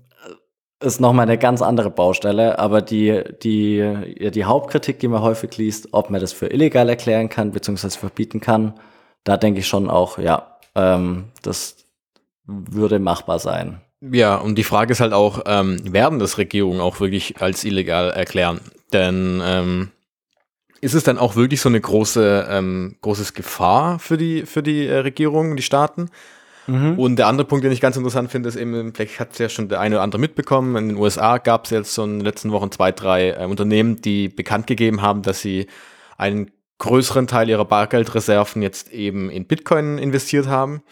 ist 0.82 1.00
nochmal 1.00 1.24
eine 1.24 1.36
ganz 1.36 1.60
andere 1.60 1.90
Baustelle. 1.90 2.58
Aber 2.58 2.80
die, 2.80 3.22
die, 3.42 4.30
die 4.30 4.44
Hauptkritik, 4.46 4.98
die 5.00 5.08
man 5.08 5.20
häufig 5.20 5.56
liest, 5.58 5.88
ob 5.92 6.08
man 6.08 6.20
das 6.20 6.32
für 6.32 6.46
illegal 6.46 6.88
erklären 6.88 7.28
kann, 7.28 7.50
beziehungsweise 7.50 7.98
verbieten 7.98 8.40
kann, 8.40 8.74
da 9.24 9.37
denke 9.37 9.61
ich 9.61 9.68
schon 9.68 9.90
auch, 9.90 10.18
ja, 10.18 10.59
ähm, 10.74 11.24
das 11.42 11.76
würde 12.44 12.98
machbar 12.98 13.38
sein. 13.38 13.80
Ja, 14.00 14.37
und 14.37 14.56
die 14.56 14.64
Frage 14.64 14.92
ist 14.92 15.00
halt 15.00 15.12
auch, 15.12 15.42
ähm, 15.46 15.92
werden 15.92 16.18
das 16.18 16.38
Regierungen 16.38 16.80
auch 16.80 17.00
wirklich 17.00 17.40
als 17.40 17.64
illegal 17.64 18.11
erklären? 18.11 18.61
Denn 18.92 19.42
ähm, 19.44 19.90
ist 20.80 20.94
es 20.94 21.04
dann 21.04 21.18
auch 21.18 21.37
wirklich 21.37 21.61
so 21.61 21.68
eine 21.68 21.80
große 21.80 22.48
ähm, 22.50 22.96
großes 23.02 23.35
Gefahr 23.35 23.98
für 23.98 24.16
die 24.16 24.46
für 24.46 24.62
die 24.62 24.87
äh, 24.87 24.98
Regierungen, 24.98 25.56
die 25.56 25.62
Staaten? 25.62 26.09
Mhm. 26.66 26.98
Und 26.98 27.16
der 27.16 27.26
andere 27.26 27.46
Punkt, 27.46 27.64
den 27.64 27.72
ich 27.72 27.80
ganz 27.80 27.96
interessant 27.96 28.30
finde, 28.30 28.48
ist 28.48 28.56
eben, 28.56 28.94
vielleicht 28.94 29.20
hat 29.20 29.33
es 29.33 29.38
ja 29.38 29.48
schon 29.48 29.68
der 29.68 29.80
eine 29.80 29.96
oder 29.96 30.02
andere 30.02 30.20
mitbekommen, 30.20 30.76
in 30.76 30.88
den 30.88 30.96
USA 30.96 31.38
gab 31.38 31.64
es 31.64 31.70
jetzt 31.70 31.94
so 31.94 32.04
in 32.04 32.18
den 32.18 32.24
letzten 32.24 32.52
Wochen 32.52 32.70
zwei, 32.70 32.92
drei 32.92 33.30
äh, 33.30 33.44
Unternehmen, 33.44 34.00
die 34.00 34.28
bekannt 34.28 34.66
gegeben 34.66 35.02
haben, 35.02 35.22
dass 35.22 35.40
sie 35.40 35.66
einen 36.16 36.50
größeren 36.80 37.28
Teil 37.28 37.48
ihrer 37.48 37.64
Bargeldreserven 37.64 38.62
jetzt 38.62 38.90
eben 38.90 39.30
in 39.30 39.46
Bitcoin 39.46 39.98
investiert 39.98 40.48
haben. 40.48 40.82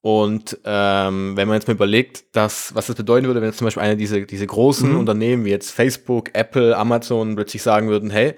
Und 0.00 0.58
ähm, 0.64 1.36
wenn 1.36 1.46
man 1.46 1.56
jetzt 1.56 1.68
mal 1.68 1.74
überlegt, 1.74 2.24
dass, 2.36 2.74
was 2.74 2.88
das 2.88 2.96
bedeuten 2.96 3.26
würde, 3.26 3.40
wenn 3.40 3.48
jetzt 3.48 3.58
zum 3.58 3.66
Beispiel 3.66 3.82
eine 3.82 3.96
dieser 3.96 4.20
diese 4.20 4.46
großen 4.46 4.90
mhm. 4.90 4.98
Unternehmen 4.98 5.44
wie 5.44 5.50
jetzt 5.50 5.70
Facebook, 5.70 6.30
Apple, 6.34 6.76
Amazon 6.76 7.36
plötzlich 7.36 7.62
sagen 7.62 7.88
würden, 7.88 8.10
hey, 8.10 8.34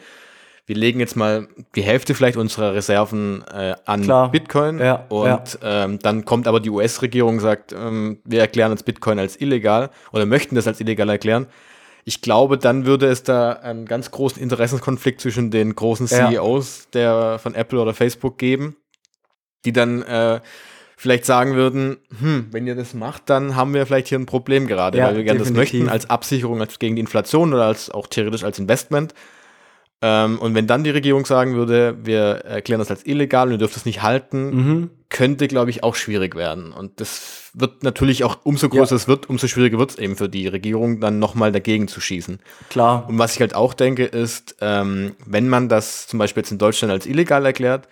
wir 0.67 0.77
legen 0.77 1.01
jetzt 1.01 1.17
mal 1.17 1.49
die 1.75 1.83
Hälfte 1.83 2.15
vielleicht 2.15 2.37
unserer 2.37 2.75
Reserven 2.75 3.45
äh, 3.53 3.75
an 3.85 4.03
Klar. 4.03 4.31
Bitcoin 4.31 4.79
ja, 4.79 5.07
und 5.09 5.59
ja. 5.63 5.85
Ähm, 5.85 5.99
dann 5.99 6.25
kommt 6.25 6.47
aber 6.47 6.61
die 6.61 6.71
US-Regierung 6.71 7.41
sagt, 7.41 7.73
ähm, 7.73 8.19
wir 8.25 8.41
erklären 8.41 8.71
uns 8.71 8.83
Bitcoin 8.83 9.19
als 9.19 9.41
illegal 9.41 9.91
oder 10.13 10.27
möchten 10.27 10.55
das 10.55 10.67
als 10.67 10.81
illegal 10.81 11.09
erklären. 11.09 11.47
Ich 12.05 12.21
glaube, 12.21 12.59
dann 12.59 12.85
würde 12.85 13.07
es 13.07 13.23
da 13.23 13.53
einen 13.53 13.87
ganz 13.87 14.11
großen 14.11 14.41
Interessenskonflikt 14.41 15.21
zwischen 15.21 15.51
den 15.51 15.75
großen 15.75 16.07
CEOs 16.07 16.89
der 16.93 17.39
von 17.39 17.55
Apple 17.55 17.81
oder 17.81 17.95
Facebook 17.95 18.37
geben, 18.37 18.77
die 19.65 19.73
dann 19.73 20.03
äh, 20.03 20.41
vielleicht 20.97 21.25
sagen 21.25 21.55
würden, 21.55 21.97
hm, 22.21 22.49
wenn 22.51 22.67
ihr 22.67 22.75
das 22.75 22.95
macht, 22.95 23.31
dann 23.31 23.57
haben 23.57 23.75
wir 23.75 23.87
vielleicht 23.87 24.09
hier 24.09 24.19
ein 24.19 24.27
Problem 24.27 24.67
gerade, 24.67 24.99
ja, 24.99 25.07
weil 25.07 25.17
wir 25.17 25.25
gerne 25.25 25.41
das 25.41 25.51
möchten 25.51 25.89
als 25.89 26.09
Absicherung 26.09 26.61
als 26.61 26.79
gegen 26.79 26.97
die 26.97 27.01
Inflation 27.01 27.53
oder 27.53 27.65
als 27.65 27.91
auch 27.91 28.07
theoretisch 28.07 28.45
als 28.45 28.59
Investment. 28.59 29.15
Ähm, 30.07 30.39
und 30.39 30.55
wenn 30.55 30.67
dann 30.67 30.85
die 30.85 30.91
Regierung 30.91 31.25
sagen 31.25 31.55
würde, 31.55 31.97
wir 32.03 32.21
erklären 32.45 32.79
das 32.79 32.91
als 32.91 33.07
illegal 33.07 33.47
und 33.47 33.53
ihr 33.55 33.59
dürft 33.59 33.75
es 33.77 33.87
nicht 33.87 34.03
halten, 34.03 34.51
Mhm. 34.55 34.91
könnte, 35.09 35.49
glaube 35.49 35.71
ich, 35.71 35.83
auch 35.83 35.95
schwierig 35.95 36.35
werden. 36.35 36.73
Und 36.73 37.01
das 37.01 37.51
wird 37.55 37.83
natürlich 37.85 38.23
auch, 38.23 38.39
umso 38.45 38.69
größer 38.69 38.91
Ja. 38.93 38.97
es 38.97 39.09
wird, 39.09 39.31
umso 39.31 39.47
schwieriger 39.47 39.79
wird 39.79 39.91
es 39.93 39.99
eben 39.99 40.17
für 40.17 40.29
die 40.29 40.47
Regierung, 40.47 41.01
dann 41.01 41.19
nochmal 41.21 41.53
dagegen 41.53 41.89
zu 41.89 42.01
schießen. 42.03 42.39
Klar. 42.69 43.09
Und 43.09 43.19
was 43.19 43.35
ich 43.35 43.41
halt 43.41 43.55
auch 43.55 43.73
denke, 43.73 44.05
ist, 44.05 44.57
ähm, 44.61 45.15
wenn 45.25 45.49
man 45.49 45.71
das 45.71 46.07
zum 46.07 46.19
Beispiel 46.19 46.43
jetzt 46.43 46.53
in 46.53 46.59
Deutschland 46.59 46.93
als 46.93 47.07
illegal 47.07 47.47
erklärt, 47.47 47.89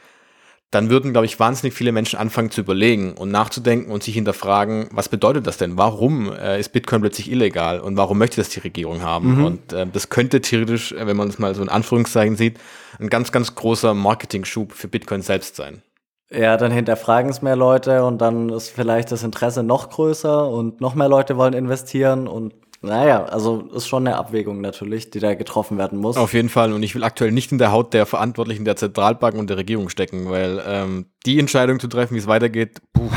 dann 0.73 0.89
würden, 0.89 1.13
glaube 1.13 1.27
ich, 1.27 1.39
wahnsinnig 1.39 1.75
viele 1.75 1.93
Menschen 1.93 2.19
anfangen 2.19 2.51
zu 2.51 2.63
überlegen 2.63 3.13
und 3.13 3.31
nachzudenken 3.31 3.93
und 3.93 4.03
sich 4.03 4.15
hinterfragen, 4.15 4.89
was 4.91 5.11
bedeutet 5.11 5.47
das 5.47 5.59
denn? 5.59 5.77
Warum 5.77 6.33
äh, 6.33 6.59
ist 6.59 6.71
Bitcoin 6.71 7.03
plötzlich 7.03 7.31
illegal 7.31 7.79
und 7.79 7.99
warum 7.99 8.17
möchte 8.19 8.37
das 8.39 8.49
die 8.49 8.61
Regierung 8.61 9.03
haben? 9.03 9.37
Mhm. 9.37 9.45
Und 9.45 9.73
äh, 9.75 9.87
das 9.87 10.09
könnte 10.09 10.41
theoretisch, 10.41 10.93
äh, 10.93 11.07
wenn 11.07 11.17
man 11.17 11.29
es 11.29 11.39
mal 11.39 11.55
so 11.55 11.61
in 11.63 11.69
Anführungszeichen 11.69 12.37
sieht, 12.37 12.59
ein 12.99 13.11
ganz, 13.11 13.33
ganz 13.33 13.55
großer 13.55 13.93
Marketing-Schub 13.93 14.73
für 14.73 14.89
Bitcoin 14.89 15.21
selbst 15.21 15.57
sein. 15.57 15.83
Ja, 16.31 16.57
dann 16.57 16.73
hinterfragen 16.73 17.31
es 17.31 17.43
mehr 17.43 17.57
Leute 17.57 18.05
und 18.05 18.23
dann 18.23 18.49
ist 18.49 18.71
vielleicht 18.71 19.13
das 19.13 19.23
Interesse 19.25 19.63
noch 19.63 19.91
größer 19.91 20.49
und 20.49 20.81
noch 20.81 20.95
mehr 20.95 21.09
Leute 21.11 21.37
wollen 21.37 21.53
investieren 21.53 22.27
und 22.27 22.55
naja, 22.83 23.25
also 23.25 23.69
ist 23.75 23.87
schon 23.87 24.07
eine 24.07 24.17
Abwägung 24.17 24.61
natürlich, 24.61 25.11
die 25.11 25.21
da 25.21 25.35
getroffen 25.35 25.79
werden 25.79 25.99
muss. 25.99 26.17
Auf 26.17 26.35
jeden 26.35 26.49
Fall. 26.49 26.73
Und 26.73 26.83
ich 26.83 26.95
will 26.95 27.05
aktuell 27.05 27.31
nicht 27.31 27.53
in 27.53 27.59
der 27.59 27.73
Haut 27.73 27.95
der 27.95 28.07
Verantwortlichen 28.07 28.65
der 28.65 28.77
Zentralbanken 28.77 29.39
und 29.41 29.49
der 29.49 29.57
Regierung 29.57 29.89
stecken, 29.89 30.29
weil 30.29 30.61
ähm, 30.67 31.07
die 31.25 31.39
Entscheidung 31.39 31.79
zu 31.79 31.89
treffen, 31.89 32.15
wie 32.15 32.19
es 32.19 32.27
weitergeht, 32.27 32.83
puh. 32.93 33.09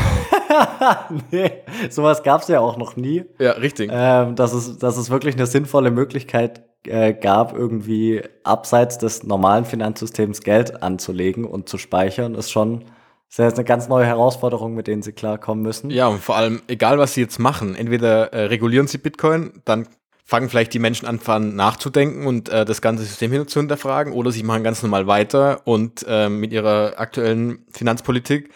nee, 1.32 1.52
sowas 1.90 2.24
gab 2.24 2.42
es 2.42 2.48
ja 2.48 2.60
auch 2.60 2.78
noch 2.78 2.96
nie. 2.96 3.26
ja, 3.40 3.52
richtig. 3.54 3.90
ähm, 3.92 4.36
dass, 4.36 4.54
es, 4.54 4.78
dass 4.78 4.98
es 4.98 5.10
wirklich 5.10 5.36
eine 5.36 5.48
sinnvolle 5.48 5.92
Möglichkeit 5.92 6.64
äh, 6.84 7.14
gab, 7.14 7.54
irgendwie 7.54 8.22
abseits 8.44 8.98
des 8.98 9.24
normalen 9.24 9.66
Finanzsystems 9.66 10.42
Geld 10.42 10.84
anzulegen 10.84 11.46
und 11.46 11.68
zu 11.70 11.78
speichern, 11.78 12.36
ist 12.36 12.52
schon 12.52 12.86
ist 13.30 13.40
ja 13.40 13.46
jetzt 13.46 13.58
eine 13.58 13.66
ganz 13.66 13.88
neue 13.88 14.06
Herausforderung, 14.06 14.76
mit 14.76 14.88
denen 14.88 15.02
sie 15.02 15.12
klarkommen 15.12 15.64
müssen. 15.64 15.90
Ja, 15.90 16.08
und 16.08 16.22
vor 16.22 16.36
allem, 16.36 16.62
egal 16.68 16.98
was 17.00 17.14
sie 17.14 17.22
jetzt 17.22 17.40
machen, 17.40 17.76
entweder 17.76 18.34
äh, 18.34 18.46
regulieren 18.46 18.88
sie 18.88 18.98
Bitcoin, 18.98 19.62
dann 19.66 19.88
fangen 20.24 20.50
vielleicht 20.50 20.74
die 20.74 20.80
Menschen 20.80 21.06
an, 21.06 21.56
nachzudenken 21.56 22.26
und 22.26 22.50
äh, 22.50 22.66
das 22.66 22.82
ganze 22.82 23.04
System 23.04 23.32
hin 23.32 23.48
zu 23.48 23.60
hinterfragen, 23.60 24.12
oder 24.12 24.32
sie 24.32 24.44
machen 24.44 24.64
ganz 24.64 24.82
normal 24.82 25.06
weiter 25.06 25.62
und 25.66 26.06
äh, 26.08 26.30
mit 26.30 26.52
ihrer 26.52 26.94
aktuellen 26.98 27.66
Finanzpolitik, 27.72 28.50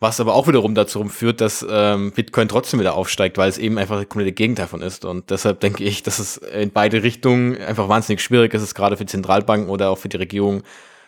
was 0.00 0.20
aber 0.20 0.34
auch 0.34 0.48
wiederum 0.48 0.74
dazu 0.74 1.04
führt, 1.04 1.40
dass 1.40 1.64
ähm, 1.68 2.10
Bitcoin 2.12 2.48
trotzdem 2.48 2.80
wieder 2.80 2.94
aufsteigt, 2.94 3.38
weil 3.38 3.48
es 3.48 3.56
eben 3.56 3.78
einfach 3.78 3.96
das 3.96 4.08
komplette 4.08 4.32
Gegenteil 4.32 4.64
davon 4.64 4.82
ist. 4.82 5.04
Und 5.04 5.30
deshalb 5.30 5.60
denke 5.60 5.84
ich, 5.84 6.02
dass 6.02 6.18
es 6.18 6.38
in 6.38 6.70
beide 6.70 7.02
Richtungen 7.02 7.56
einfach 7.56 7.88
wahnsinnig 7.88 8.20
schwierig 8.20 8.52
ist, 8.52 8.62
es 8.62 8.74
gerade 8.74 8.96
für 8.96 9.04
die 9.04 9.10
Zentralbanken 9.10 9.70
oder 9.70 9.90
auch 9.90 9.98
für 9.98 10.08
die 10.08 10.18
Regierung, 10.18 10.62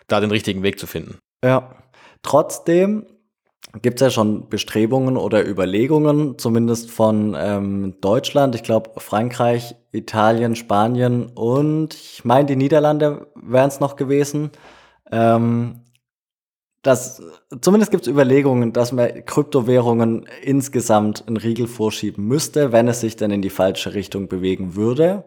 da 0.06 0.20
den 0.20 0.30
richtigen 0.30 0.62
Weg 0.62 0.78
zu 0.78 0.86
finden. 0.86 1.18
Ja. 1.44 1.70
Trotzdem 2.22 3.06
gibt 3.82 4.00
es 4.00 4.06
ja 4.06 4.10
schon 4.10 4.48
Bestrebungen 4.48 5.16
oder 5.16 5.46
Überlegungen, 5.46 6.38
zumindest 6.38 6.90
von 6.90 7.36
ähm, 7.38 7.94
Deutschland, 8.00 8.54
ich 8.54 8.62
glaube 8.62 8.90
Frankreich, 8.96 9.74
Italien, 9.92 10.56
Spanien 10.56 11.30
und 11.34 11.94
ich 11.94 12.24
meine 12.24 12.46
die 12.46 12.56
Niederlande 12.56 13.28
wären 13.34 13.68
es 13.68 13.80
noch 13.80 13.96
gewesen. 13.96 14.50
Ähm, 15.10 15.80
dass, 16.82 17.20
zumindest 17.60 17.90
gibt 17.90 18.04
es 18.06 18.08
Überlegungen, 18.08 18.72
dass 18.72 18.92
man 18.92 19.24
Kryptowährungen 19.26 20.26
insgesamt 20.42 21.26
einen 21.26 21.36
Riegel 21.36 21.66
vorschieben 21.66 22.24
müsste, 22.24 22.72
wenn 22.72 22.88
es 22.88 23.00
sich 23.00 23.16
dann 23.16 23.30
in 23.30 23.42
die 23.42 23.50
falsche 23.50 23.94
Richtung 23.94 24.28
bewegen 24.28 24.76
würde. 24.76 25.24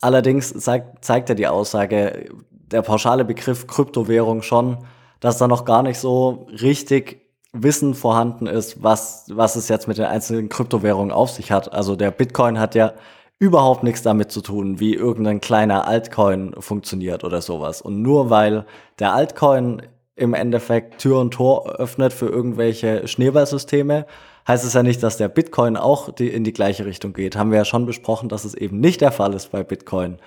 Allerdings 0.00 0.50
sagt, 0.50 1.04
zeigt 1.04 1.28
ja 1.28 1.34
die 1.34 1.46
Aussage, 1.46 2.28
der 2.50 2.82
pauschale 2.82 3.24
Begriff 3.24 3.66
Kryptowährung 3.66 4.42
schon, 4.42 4.78
dass 5.22 5.38
da 5.38 5.46
noch 5.46 5.64
gar 5.64 5.84
nicht 5.84 6.00
so 6.00 6.48
richtig 6.60 7.22
Wissen 7.52 7.94
vorhanden 7.94 8.46
ist, 8.46 8.82
was, 8.82 9.26
was 9.30 9.56
es 9.56 9.68
jetzt 9.68 9.86
mit 9.86 9.98
den 9.98 10.06
einzelnen 10.06 10.48
Kryptowährungen 10.48 11.12
auf 11.12 11.30
sich 11.30 11.52
hat. 11.52 11.72
Also 11.72 11.94
der 11.94 12.10
Bitcoin 12.10 12.58
hat 12.58 12.74
ja 12.74 12.92
überhaupt 13.38 13.84
nichts 13.84 14.02
damit 14.02 14.32
zu 14.32 14.40
tun, 14.40 14.80
wie 14.80 14.94
irgendein 14.94 15.40
kleiner 15.40 15.86
Altcoin 15.86 16.54
funktioniert 16.58 17.22
oder 17.22 17.40
sowas. 17.40 17.80
Und 17.80 18.02
nur 18.02 18.30
weil 18.30 18.66
der 18.98 19.14
Altcoin 19.14 19.82
im 20.16 20.34
Endeffekt 20.34 20.98
Tür 20.98 21.20
und 21.20 21.32
Tor 21.34 21.70
öffnet 21.76 22.12
für 22.12 22.26
irgendwelche 22.26 23.06
Schneeballsysteme, 23.06 24.06
heißt 24.48 24.64
es 24.64 24.74
ja 24.74 24.82
nicht, 24.82 25.02
dass 25.04 25.18
der 25.18 25.28
Bitcoin 25.28 25.76
auch 25.76 26.10
die, 26.10 26.28
in 26.28 26.42
die 26.42 26.52
gleiche 26.52 26.84
Richtung 26.84 27.12
geht. 27.12 27.36
Haben 27.36 27.52
wir 27.52 27.58
ja 27.58 27.64
schon 27.64 27.86
besprochen, 27.86 28.28
dass 28.28 28.44
es 28.44 28.54
eben 28.54 28.80
nicht 28.80 29.00
der 29.00 29.12
Fall 29.12 29.34
ist 29.34 29.52
bei 29.52 29.62
Bitcoin. 29.62 30.18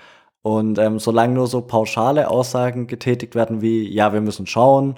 Und 0.46 0.78
ähm, 0.78 1.00
solange 1.00 1.34
nur 1.34 1.48
so 1.48 1.60
pauschale 1.60 2.30
Aussagen 2.30 2.86
getätigt 2.86 3.34
werden 3.34 3.62
wie, 3.62 3.92
ja, 3.92 4.12
wir 4.12 4.20
müssen 4.20 4.46
schauen, 4.46 4.94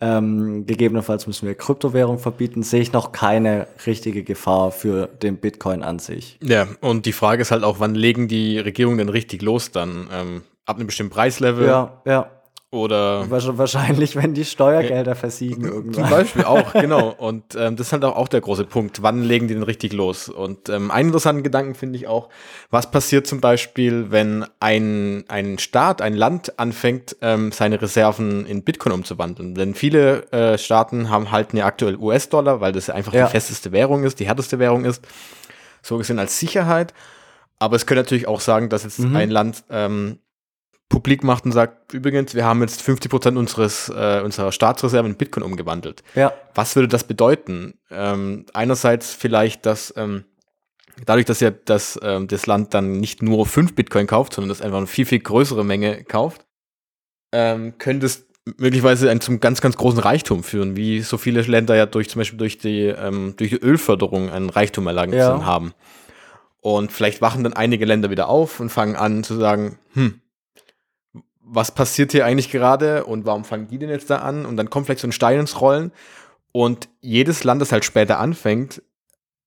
ähm, 0.00 0.64
gegebenenfalls 0.64 1.26
müssen 1.26 1.48
wir 1.48 1.56
Kryptowährung 1.56 2.20
verbieten, 2.20 2.62
sehe 2.62 2.82
ich 2.82 2.92
noch 2.92 3.10
keine 3.10 3.66
richtige 3.84 4.22
Gefahr 4.22 4.70
für 4.70 5.08
den 5.08 5.38
Bitcoin 5.38 5.82
an 5.82 5.98
sich. 5.98 6.38
Ja, 6.40 6.68
und 6.80 7.04
die 7.04 7.12
Frage 7.12 7.42
ist 7.42 7.50
halt 7.50 7.64
auch, 7.64 7.80
wann 7.80 7.96
legen 7.96 8.28
die 8.28 8.60
Regierungen 8.60 8.98
denn 8.98 9.08
richtig 9.08 9.42
los 9.42 9.72
dann? 9.72 10.08
Ähm, 10.12 10.42
ab 10.66 10.76
einem 10.76 10.86
bestimmten 10.86 11.12
Preislevel 11.12 11.66
Ja, 11.66 12.00
ja. 12.04 12.30
Oder 12.72 13.30
Wahrscheinlich, 13.30 14.16
wenn 14.16 14.32
die 14.32 14.46
Steuergelder 14.46 15.14
versiegen 15.14 15.62
zum 15.62 15.72
irgendwann. 15.72 16.08
Beispiel 16.10 16.44
auch, 16.44 16.72
genau. 16.80 17.10
Und 17.10 17.54
ähm, 17.54 17.76
das 17.76 17.88
ist 17.88 17.92
halt 17.92 18.02
auch, 18.04 18.28
der 18.28 18.40
große 18.40 18.64
Punkt. 18.64 19.02
Wann 19.02 19.22
legen 19.22 19.46
die 19.46 19.52
denn 19.52 19.62
richtig 19.62 19.92
los? 19.92 20.30
Und 20.30 20.70
ähm, 20.70 20.90
einen 20.90 21.08
interessanten 21.08 21.42
Gedanken 21.42 21.74
finde 21.74 21.98
ich 21.98 22.06
auch, 22.06 22.30
was 22.70 22.90
passiert 22.90 23.26
zum 23.26 23.42
Beispiel, 23.42 24.10
wenn 24.10 24.46
ein, 24.58 25.24
ein 25.28 25.58
Staat, 25.58 26.00
ein 26.00 26.14
Land 26.14 26.58
anfängt, 26.58 27.14
ähm, 27.20 27.52
seine 27.52 27.80
Reserven 27.82 28.46
in 28.46 28.64
Bitcoin 28.64 28.94
umzuwandeln? 28.94 29.54
Denn 29.54 29.74
viele 29.74 30.32
äh, 30.32 30.56
Staaten 30.56 31.10
haben 31.10 31.30
halten 31.30 31.58
ja 31.58 31.66
aktuell 31.66 31.96
US-Dollar, 31.96 32.62
weil 32.62 32.72
das 32.72 32.86
ja 32.86 32.94
einfach 32.94 33.12
Ja. 33.12 33.26
die 33.26 33.32
festeste 33.32 33.70
Währung 33.72 34.02
ist, 34.02 34.18
die 34.18 34.26
härteste 34.26 34.58
Währung 34.58 34.86
ist, 34.86 35.04
so 35.82 35.98
gesehen 35.98 36.18
als 36.18 36.38
Sicherheit. 36.38 36.94
Aber 37.58 37.76
es 37.76 37.84
könnte 37.84 38.02
natürlich 38.02 38.26
auch 38.28 38.40
sagen, 38.40 38.70
dass 38.70 38.84
jetzt 38.84 38.98
Mhm. 39.00 39.14
ein 39.14 39.30
Land 39.30 39.62
ähm, 39.68 40.18
publik 40.92 41.24
macht 41.24 41.44
und 41.46 41.52
sagt, 41.52 41.94
übrigens, 41.94 42.34
wir 42.34 42.44
haben 42.44 42.60
jetzt 42.60 42.82
50 42.82 43.10
Prozent 43.10 43.36
unseres, 43.38 43.88
äh, 43.88 44.20
unserer 44.22 44.52
Staatsreserven 44.52 45.12
in 45.12 45.16
Bitcoin 45.16 45.42
umgewandelt. 45.42 46.02
Ja, 46.14 46.32
Was 46.54 46.76
würde 46.76 46.86
das 46.88 47.04
bedeuten? 47.04 47.74
Ähm, 47.90 48.44
einerseits 48.52 49.14
vielleicht, 49.14 49.64
dass 49.64 49.92
ähm, 49.96 50.24
dadurch, 51.06 51.24
dass 51.24 51.40
ja 51.40 51.50
das, 51.50 51.98
ähm, 52.02 52.28
das 52.28 52.46
Land 52.46 52.74
dann 52.74 53.00
nicht 53.00 53.22
nur 53.22 53.46
fünf 53.46 53.74
Bitcoin 53.74 54.06
kauft, 54.06 54.34
sondern 54.34 54.50
das 54.50 54.60
einfach 54.60 54.76
eine 54.78 54.86
viel, 54.86 55.06
viel 55.06 55.20
größere 55.20 55.64
Menge 55.64 56.04
kauft, 56.04 56.44
ähm, 57.32 57.78
könnte 57.78 58.04
es 58.06 58.26
möglicherweise 58.58 59.10
einen 59.10 59.20
zum 59.22 59.40
ganz, 59.40 59.60
ganz 59.62 59.76
großen 59.76 59.98
Reichtum 60.00 60.42
führen, 60.42 60.76
wie 60.76 61.00
so 61.00 61.16
viele 61.16 61.40
Länder 61.42 61.74
ja 61.74 61.86
durch 61.86 62.10
zum 62.10 62.20
Beispiel 62.20 62.38
durch 62.38 62.58
die, 62.58 62.82
ähm, 62.86 63.34
durch 63.38 63.50
die 63.50 63.56
Ölförderung 63.62 64.30
einen 64.30 64.50
Reichtum 64.50 64.86
erlangt 64.86 65.14
Ja. 65.14 65.44
haben. 65.44 65.72
Und 66.60 66.92
vielleicht 66.92 67.20
wachen 67.22 67.42
dann 67.42 67.54
einige 67.54 67.86
Länder 67.86 68.10
wieder 68.10 68.28
auf 68.28 68.60
und 68.60 68.68
fangen 68.70 68.94
an 68.94 69.24
zu 69.24 69.34
sagen, 69.36 69.78
hm, 69.94 70.20
was 71.54 71.70
passiert 71.70 72.12
hier 72.12 72.24
eigentlich 72.24 72.50
gerade 72.50 73.04
und 73.04 73.26
warum 73.26 73.44
fangen 73.44 73.68
die 73.68 73.78
denn 73.78 73.90
jetzt 73.90 74.08
da 74.08 74.16
an? 74.16 74.46
Und 74.46 74.56
dann 74.56 74.70
kommt 74.70 74.86
vielleicht 74.86 75.02
so 75.02 75.08
ein 75.08 75.12
Stein 75.12 75.40
ins 75.40 75.60
Rollen. 75.60 75.92
Und 76.50 76.88
jedes 77.00 77.44
Land, 77.44 77.60
das 77.60 77.72
halt 77.72 77.84
später 77.84 78.18
anfängt, 78.18 78.82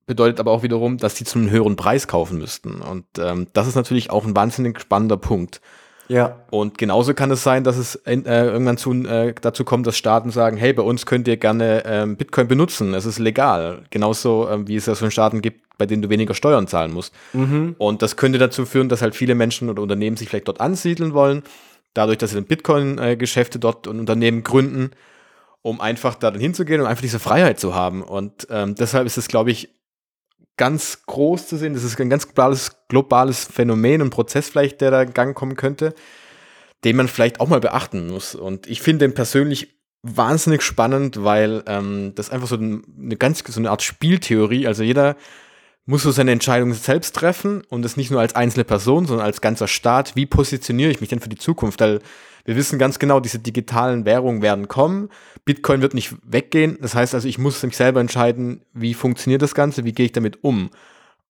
bedeutet 0.05 0.39
aber 0.39 0.51
auch 0.51 0.61
wiederum, 0.61 0.97
dass 0.97 1.15
die 1.15 1.23
zu 1.23 1.39
einem 1.39 1.49
höheren 1.49 1.75
Preis 1.75 2.07
kaufen 2.07 2.37
müssten. 2.37 2.81
Und 2.81 3.05
ähm, 3.17 3.47
das 3.53 3.67
ist 3.67 3.75
natürlich 3.75 4.11
auch 4.11 4.25
ein 4.25 4.35
wahnsinnig 4.35 4.79
spannender 4.79 5.17
Punkt. 5.17 5.61
ja, 6.07 6.43
Und 6.51 6.77
genauso 6.77 7.15
kann 7.15 7.31
es 7.31 7.41
sein, 7.41 7.63
dass 7.63 7.77
es 7.77 7.95
in, 7.95 8.25
äh, 8.27 8.45
irgendwann 8.45 8.77
zu, 8.77 8.93
äh, 8.93 9.33
dazu 9.41 9.63
kommt, 9.63 9.87
dass 9.87 9.97
Staaten 9.97 10.29
sagen, 10.29 10.57
hey, 10.57 10.73
bei 10.73 10.83
uns 10.83 11.07
könnt 11.07 11.27
ihr 11.27 11.37
gerne 11.37 11.83
ähm, 11.85 12.17
Bitcoin 12.17 12.47
benutzen, 12.47 12.93
es 12.93 13.05
ist 13.05 13.17
legal. 13.17 13.81
Genauso 13.89 14.47
ähm, 14.47 14.67
wie 14.67 14.75
es 14.75 14.85
ja 14.85 14.93
so 14.93 15.05
in 15.05 15.11
Staaten 15.11 15.41
gibt, 15.41 15.77
bei 15.79 15.87
denen 15.87 16.03
du 16.03 16.09
weniger 16.09 16.35
Steuern 16.35 16.67
zahlen 16.67 16.93
musst. 16.93 17.13
mhm. 17.33 17.75
Und 17.79 18.03
das 18.03 18.15
könnte 18.15 18.37
dazu 18.37 18.65
führen, 18.65 18.89
dass 18.89 19.01
halt 19.01 19.15
viele 19.15 19.33
Menschen 19.33 19.69
oder 19.69 19.81
Unternehmen 19.81 20.17
sich 20.17 20.29
vielleicht 20.29 20.47
dort 20.47 20.61
ansiedeln 20.61 21.13
wollen, 21.13 21.41
dadurch, 21.95 22.19
dass 22.19 22.29
sie 22.29 22.36
dann 22.36 22.45
Bitcoin-Geschäfte 22.45 23.58
dort 23.58 23.88
und 23.88 23.99
Unternehmen 23.99 24.43
gründen, 24.43 24.91
um 25.63 25.81
einfach 25.81 26.13
da 26.13 26.29
dann 26.29 26.39
hinzugehen 26.39 26.79
und 26.81 26.86
einfach 26.86 27.01
diese 27.01 27.17
Freiheit 27.19 27.60
zu 27.60 27.73
haben. 27.73 28.03
Und 28.03 28.45
ähm, 28.51 28.75
deshalb 28.75 29.08
ist 29.08 29.17
es, 29.17 29.27
glaube 29.27 29.49
ich, 29.49 29.73
ganz 30.58 31.05
groß 31.08 31.47
zu 31.47 31.58
sehen. 31.58 31.73
Das 31.73 31.84
ist 31.84 31.99
ein 31.99 32.10
ganz 32.10 32.27
globales, 32.27 32.77
globales 32.88 33.45
Phänomen 33.45 34.03
und 34.03 34.12
Prozess 34.12 34.49
vielleicht, 34.49 34.79
der 34.81 34.91
da 34.91 35.01
in 35.01 35.13
Gang 35.13 35.36
kommen 35.36 35.55
könnte, 35.55 35.95
den 36.84 36.95
man 36.95 37.08
vielleicht 37.08 37.39
auch 37.39 37.47
mal 37.47 37.60
beachten 37.60 38.08
muss. 38.08 38.36
Und 38.36 38.67
ich 38.67 38.81
finde 38.81 39.05
den 39.05 39.15
persönlich 39.15 39.75
wahnsinnig 40.03 40.62
spannend, 40.62 41.23
weil 41.23 41.63
ähm, 41.65 42.13
das 42.13 42.29
einfach 42.29 42.47
so 42.47 42.55
ein- 42.58 42.84
eine 43.01 43.17
ganz 43.17 43.43
so 43.47 43.60
eine 43.60 43.71
Art 43.71 43.81
Spieltheorie, 43.81 44.67
also 44.67 44.84
jeder 44.84 45.15
muss 45.85 46.03
so 46.03 46.11
seine 46.11 46.31
Entscheidung 46.31 46.73
selbst 46.73 47.15
treffen 47.15 47.61
und 47.69 47.83
das 47.83 47.97
nicht 47.97 48.11
nur 48.11 48.19
als 48.19 48.35
einzelne 48.35 48.63
Person, 48.63 49.05
sondern 49.05 49.25
als 49.25 49.41
ganzer 49.41 49.67
Staat. 49.67 50.15
Wie 50.15 50.25
positioniere 50.25 50.89
ich 50.89 50.99
mich 50.99 51.09
denn 51.09 51.19
für 51.19 51.29
die 51.29 51.37
Zukunft? 51.37 51.79
Weil 51.79 51.99
wir 52.43 52.55
wissen 52.55 52.79
ganz 52.79 52.99
genau, 52.99 53.19
diese 53.19 53.39
digitalen 53.39 54.05
Währungen 54.05 54.41
werden 54.41 54.67
kommen. 54.67 55.09
Bitcoin 55.45 55.81
wird 55.81 55.93
nicht 55.93 56.15
weggehen. 56.23 56.77
Das 56.81 56.95
heißt 56.95 57.13
also, 57.13 57.27
ich 57.27 57.37
muss 57.37 57.61
mich 57.61 57.77
selber 57.77 57.99
entscheiden, 57.99 58.61
wie 58.73 58.93
funktioniert 58.93 59.41
das 59.41 59.53
Ganze, 59.55 59.83
wie 59.83 59.93
gehe 59.93 60.07
ich 60.07 60.11
damit 60.11 60.43
um. 60.43 60.71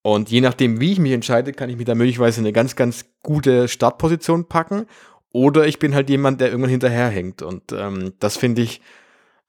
Und 0.02 0.30
je 0.30 0.42
nachdem, 0.42 0.80
wie 0.80 0.92
ich 0.92 1.00
mich 1.00 1.14
entscheide, 1.14 1.52
kann 1.52 1.70
ich 1.70 1.78
mich 1.78 1.86
da 1.86 1.96
möglicherweise 1.96 2.40
in 2.40 2.46
eine 2.46 2.54
ganz, 2.54 2.76
ganz 2.76 3.06
gute 3.24 3.68
Startposition 3.68 4.48
packen 4.48 4.86
oder 5.32 5.68
ich 5.68 5.80
bin 5.80 5.96
halt 5.96 6.10
jemand, 6.10 6.40
der 6.40 6.50
irgendwann 6.50 6.70
hinterherhängt. 6.70 7.42
Und 7.42 7.74
ähm, 7.74 8.14
das 8.20 8.38
finde 8.38 8.62
ich 8.62 8.82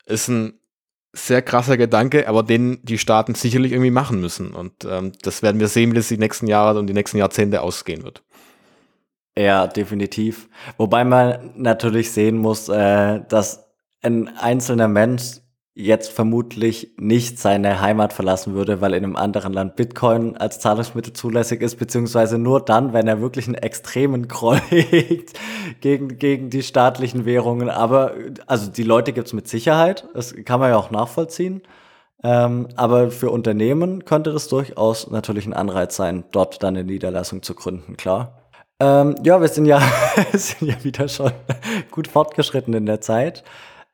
ist 0.06 0.28
ein 0.28 0.54
sehr 1.16 1.42
krasser 1.42 1.76
Gedanke, 1.76 2.28
aber 2.28 2.42
den 2.42 2.78
die 2.82 2.98
Staaten 2.98 3.34
sicherlich 3.34 3.72
irgendwie 3.72 3.90
machen 3.90 4.20
müssen. 4.20 4.52
Und 4.52 4.84
ähm, 4.88 5.12
das 5.22 5.42
werden 5.42 5.60
wir 5.60 5.68
sehen, 5.68 5.90
wie 5.92 5.96
das 5.96 6.08
die 6.08 6.18
nächsten 6.18 6.46
Jahre 6.46 6.78
und 6.78 6.86
die 6.86 6.94
nächsten 6.94 7.18
Jahrzehnte 7.18 7.62
ausgehen 7.62 8.04
wird. 8.04 8.22
Ja, 9.38 9.66
definitiv. 9.66 10.48
Wobei 10.76 11.04
man 11.04 11.52
natürlich 11.56 12.10
sehen 12.12 12.38
muss, 12.38 12.68
äh, 12.68 13.20
dass 13.28 13.66
ein 14.02 14.28
einzelner 14.36 14.88
Mensch 14.88 15.40
jetzt 15.78 16.10
vermutlich 16.10 16.90
nicht 16.96 17.38
seine 17.38 17.82
Heimat 17.82 18.14
verlassen 18.14 18.54
würde, 18.54 18.80
weil 18.80 18.94
in 18.94 19.04
einem 19.04 19.14
anderen 19.14 19.52
Land 19.52 19.76
Bitcoin 19.76 20.34
als 20.34 20.58
Zahlungsmittel 20.58 21.12
zulässig 21.12 21.60
ist, 21.60 21.76
beziehungsweise 21.76 22.38
nur 22.38 22.64
dann, 22.64 22.94
wenn 22.94 23.06
er 23.06 23.20
wirklich 23.20 23.46
einen 23.46 23.56
extremen 23.56 24.26
Groll 24.26 24.58
hegt 24.70 25.38
gegen, 25.82 26.16
gegen 26.18 26.48
die 26.48 26.62
staatlichen 26.62 27.26
Währungen. 27.26 27.68
Aber 27.68 28.14
also 28.46 28.70
die 28.70 28.84
Leute 28.84 29.12
gibt's 29.12 29.34
mit 29.34 29.48
Sicherheit, 29.48 30.08
das 30.14 30.34
kann 30.46 30.60
man 30.60 30.70
ja 30.70 30.78
auch 30.78 30.90
nachvollziehen. 30.90 31.60
Ähm, 32.24 32.68
aber 32.76 33.10
für 33.10 33.28
Unternehmen 33.28 34.06
könnte 34.06 34.32
das 34.32 34.48
durchaus 34.48 35.10
natürlich 35.10 35.44
ein 35.44 35.52
Anreiz 35.52 35.94
sein, 35.94 36.24
dort 36.32 36.62
dann 36.62 36.74
eine 36.74 36.84
Niederlassung 36.84 37.42
zu 37.42 37.54
gründen, 37.54 37.98
klar. 37.98 38.38
Ähm, 38.80 39.14
ja, 39.22 39.42
wir 39.42 39.48
sind 39.48 39.66
ja, 39.66 39.82
sind 40.32 40.68
ja 40.68 40.82
wieder 40.82 41.06
schon 41.08 41.32
gut 41.90 42.08
fortgeschritten 42.08 42.72
in 42.72 42.86
der 42.86 43.02
Zeit. 43.02 43.44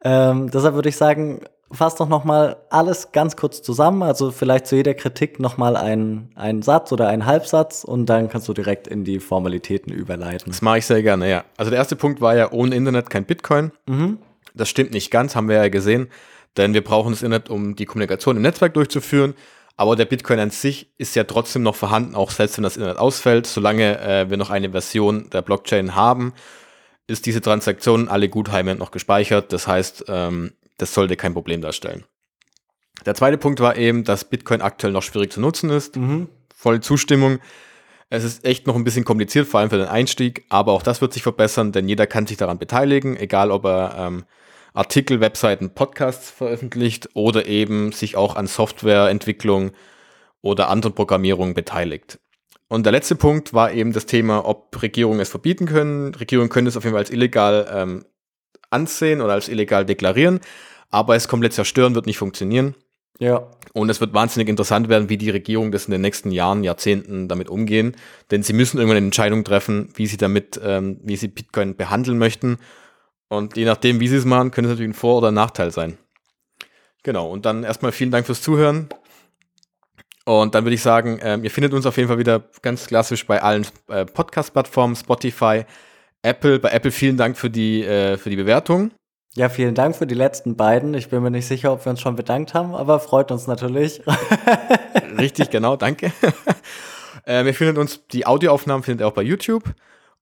Ähm, 0.05 0.49
deshalb 0.53 0.75
würde 0.75 0.89
ich 0.89 0.97
sagen, 0.97 1.41
fass 1.73 1.97
doch 1.97 2.09
noch 2.09 2.25
mal 2.25 2.57
alles 2.71 3.13
ganz 3.13 3.37
kurz 3.37 3.63
zusammen. 3.63 4.03
Also 4.03 4.31
vielleicht 4.31 4.67
zu 4.67 4.77
jeder 4.77 4.95
Kritik 4.95 5.41
noch 5.41 5.57
mal 5.57 5.77
einen, 5.77 6.31
einen 6.35 6.63
Satz 6.63 6.93
oder 6.93 7.09
einen 7.09 7.27
Halbsatz 7.27 7.85
und 7.85 8.07
dann 8.07 8.29
kannst 8.29 8.49
du 8.49 8.55
direkt 8.55 8.87
in 8.87 9.05
die 9.05 9.21
Formalitäten 9.21 9.93
überleiten. 9.93 10.51
Das 10.51 10.63
mache 10.63 10.79
ich 10.79 10.87
sehr 10.87 11.03
gerne, 11.03 11.29
ja. 11.29 11.45
Also 11.57 11.71
der 11.71 11.79
erste 11.79 11.97
Punkt 11.97 12.21
war 12.21 12.37
ja, 12.37 12.53
ohne 12.53 12.75
Internet 12.75 13.11
kein 13.11 13.25
Bitcoin. 13.25 13.73
Mhm. 13.87 14.19
Das 14.55 14.69
stimmt 14.69 14.93
nicht 14.93 15.11
ganz, 15.11 15.35
haben 15.35 15.49
wir 15.49 15.57
ja 15.57 15.69
gesehen. 15.69 16.09
Denn 16.57 16.75
wir 16.75 16.85
brauchen 16.85 17.13
das 17.13 17.23
Internet, 17.23 17.49
um 17.49 17.77
die 17.77 17.87
Kommunikation 17.87 18.37
im 18.37 18.43
Netzwerk 18.43 18.75
durchzuführen. 18.75 19.35
Aber 19.77 19.97
der 19.97 20.05
Bitcoin 20.05 20.39
an 20.39 20.51
sich 20.51 20.93
ist 20.99 21.17
ja 21.17 21.25
trotzdem 21.25 21.63
noch 21.63 21.75
vorhanden, 21.75 22.15
auch 22.15 22.31
selbst 22.31 22.59
wenn 22.59 22.65
das 22.65 22.77
Internet 22.77 22.99
ausfällt. 22.99 23.47
Solange 23.47 23.99
äh, 24.01 24.29
wir 24.29 24.37
noch 24.37 24.51
eine 24.51 24.71
Version 24.71 25.31
der 25.31 25.41
Blockchain 25.41 25.95
haben, 25.95 26.35
ist 27.07 27.25
diese 27.25 27.41
Transaktion 27.41 28.09
alle 28.09 28.29
Gutheime 28.29 28.75
noch 28.75 28.91
gespeichert. 28.91 29.53
Das 29.53 29.67
heißt, 29.67 30.05
ähm, 30.09 30.53
das 30.79 30.95
sollte 30.95 31.17
kein 31.17 31.35
Problem 31.35 31.61
darstellen. 31.61 32.05
Der 33.07 33.15
zweite 33.15 33.39
Punkt 33.39 33.61
war 33.61 33.77
eben, 33.77 34.05
dass 34.05 34.25
Bitcoin 34.25 34.63
aktuell 34.63 34.93
noch 34.93 35.03
schwierig 35.03 35.33
zu 35.33 35.41
nutzen 35.41 35.71
ist. 35.71 35.97
Mhm. 35.97 36.29
Volle 36.55 36.81
Zustimmung. 36.81 37.39
Es 38.11 38.25
ist 38.25 38.45
echt 38.45 38.67
noch 38.67 38.77
ein 38.77 38.85
bisschen 38.85 39.05
kompliziert, 39.05 39.49
vor 39.49 39.61
allem 39.61 39.71
für 39.71 39.79
den 39.79 39.89
Einstieg, 39.89 40.45
aber 40.51 40.73
auch 40.73 40.83
das 40.83 41.01
wird 41.01 41.15
sich 41.15 41.23
verbessern, 41.23 41.73
denn 41.73 41.89
jeder 41.89 42.07
kann 42.07 42.27
sich 42.27 42.37
daran 42.37 42.59
beteiligen, 42.59 43.17
egal 43.17 43.51
ob 43.51 43.65
er 43.65 43.95
ähm, 43.97 44.25
Artikel, 44.75 45.21
Webseiten, 45.21 45.71
Podcasts 45.75 46.31
veröffentlicht 46.31 47.09
oder 47.15 47.47
eben 47.47 47.93
sich 47.93 48.17
auch 48.17 48.37
an 48.37 48.47
Softwareentwicklung 48.47 49.73
oder 50.43 50.69
anderen 50.69 50.95
Programmierungen 50.95 51.55
beteiligt. 51.55 52.19
Und 52.69 52.85
der 52.85 52.93
letzte 52.93 53.17
Punkt 53.17 53.53
war 53.53 53.73
eben 53.73 53.93
das 53.93 54.07
Thema, 54.07 54.47
ob 54.47 54.81
Regierungen 54.83 55.21
es 55.21 55.29
verbieten 55.29 55.67
können. 55.67 56.15
Regierungen 56.15 56.49
können 56.49 56.67
es 56.67 56.77
auf 56.77 56.85
jeden 56.85 56.95
Fall 56.95 57.03
als 57.03 57.11
illegal 57.11 57.71
ähm, 57.73 58.05
ansehen 58.73 59.21
oder 59.21 59.33
als 59.35 59.49
illegal 59.49 59.85
deklarieren, 59.85 60.41
aber 60.91 61.17
es 61.17 61.29
komplett 61.29 61.53
zerstören 61.53 61.95
wird 61.95 62.07
nicht 62.07 62.19
funktionieren. 62.19 62.75
Ja. 63.19 63.47
Und 63.73 63.89
es 63.89 64.01
wird 64.01 64.15
wahnsinnig 64.15 64.49
interessant 64.49 64.89
werden, 64.89 65.09
wie 65.09 65.17
die 65.17 65.31
Regierung 65.31 65.71
das 65.71 65.87
in 65.87 65.93
den 65.93 66.01
nächsten 66.01 66.31
Jahren, 66.33 66.65
Jahrzehnten 66.65 67.29
damit 67.29 67.49
umgehen. 67.49 67.97
Denn 68.31 68.43
sie 68.43 68.53
müssen 68.53 68.79
irgendwann 68.79 68.97
eine 68.97 69.07
Entscheidung 69.07 69.45
treffen, 69.45 69.91
wie 69.95 70.07
sie 70.07 70.17
damit, 70.17 70.61
ähm, 70.63 70.99
wie 71.03 71.17
sie 71.17 71.29
Bitcoin 71.29 71.77
behandeln 71.77 72.19
möchten. 72.19 72.59
Und 73.29 73.57
je 73.57 73.65
nachdem, 73.65 74.01
wie 74.01 74.09
sie 74.09 74.17
es 74.17 74.25
machen, 74.25 74.51
könnte 74.51 74.71
es 74.71 74.75
natürlich 74.75 74.91
ein 74.91 74.99
Vor- 74.99 75.19
oder 75.19 75.29
ein 75.29 75.35
Nachteil 75.35 75.71
sein. 75.71 75.99
Genau. 77.03 77.31
Und 77.31 77.47
dann 77.47 77.65
erstmal 77.65 77.93
vielen 77.93 78.11
Dank 78.11 78.27
fürs 78.27 78.43
Zuhören. 78.43 78.89
Und 80.25 80.55
dann 80.55 80.65
würde 80.65 80.75
ich 80.75 80.83
sagen, 80.83 81.19
ähm, 81.23 81.43
ihr 81.43 81.51
findet 81.51 81.73
uns 81.73 81.87
auf 81.87 81.97
jeden 81.97 82.09
Fall 82.09 82.19
wieder 82.19 82.45
ganz 82.61 82.87
klassisch 82.87 83.27
bei 83.27 83.43
allen 83.43 83.67
äh, 83.89 84.05
Podcast-Plattformen, 84.05 84.95
Spotify, 84.95 85.65
Apple. 86.23 86.59
Bei 86.59 86.71
Apple 86.71 86.91
vielen 86.91 87.17
Dank 87.17 87.37
für 87.37 87.51
die, 87.51 87.85
äh, 87.85 88.17
für 88.17 88.31
die 88.31 88.37
Bewertung. 88.37 88.93
Ja, 89.35 89.49
vielen 89.49 89.75
Dank 89.75 89.97
für 89.97 90.07
die 90.07 90.15
letzten 90.15 90.57
beiden. 90.57 90.93
Ich 90.95 91.09
bin 91.09 91.23
mir 91.23 91.31
nicht 91.31 91.47
sicher, 91.47 91.73
ob 91.73 91.85
wir 91.87 91.91
uns 91.91 92.01
schon 92.01 92.17
bedankt 92.17 92.53
haben, 92.53 92.75
aber 92.75 93.01
freut 93.01 93.31
uns 93.31 93.47
natürlich. 93.47 94.03
Richtig, 95.19 95.51
genau, 95.51 95.77
danke. 95.77 96.13
äh, 97.25 97.45
wir 97.45 97.55
finden 97.55 97.79
uns, 97.79 98.07
die 98.09 98.27
Audioaufnahmen 98.27 98.83
findet 98.83 99.05
ihr 99.05 99.09
auch 99.09 99.15
bei 99.15 99.23
YouTube. 99.23 99.65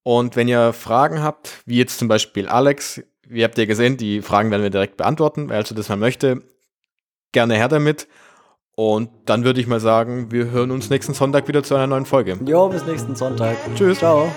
Und 0.02 0.36
wenn 0.36 0.48
ihr 0.48 0.72
Fragen 0.72 1.22
habt, 1.22 1.62
wie 1.66 1.78
jetzt 1.78 1.98
zum 1.98 2.08
Beispiel 2.08 2.48
Alex, 2.48 3.02
wie 3.26 3.44
habt 3.44 3.58
ihr 3.58 3.66
gesehen, 3.66 3.96
die 3.96 4.22
Fragen 4.22 4.50
werden 4.50 4.62
wir 4.62 4.70
direkt 4.70 4.96
beantworten, 4.96 5.48
wer 5.48 5.58
also 5.58 5.74
das 5.74 5.88
mal 5.88 5.96
möchte, 5.96 6.42
gerne 7.32 7.54
her 7.54 7.68
damit. 7.68 8.06
Und 8.76 9.10
dann 9.26 9.44
würde 9.44 9.60
ich 9.60 9.66
mal 9.66 9.80
sagen, 9.80 10.30
wir 10.30 10.50
hören 10.50 10.70
uns 10.70 10.88
nächsten 10.88 11.14
Sonntag 11.14 11.48
wieder 11.48 11.62
zu 11.62 11.74
einer 11.74 11.88
neuen 11.88 12.06
Folge. 12.06 12.38
Jo, 12.46 12.68
bis 12.68 12.86
nächsten 12.86 13.14
Sonntag. 13.14 13.56
Tschüss. 13.74 13.98
Ciao. 13.98 14.30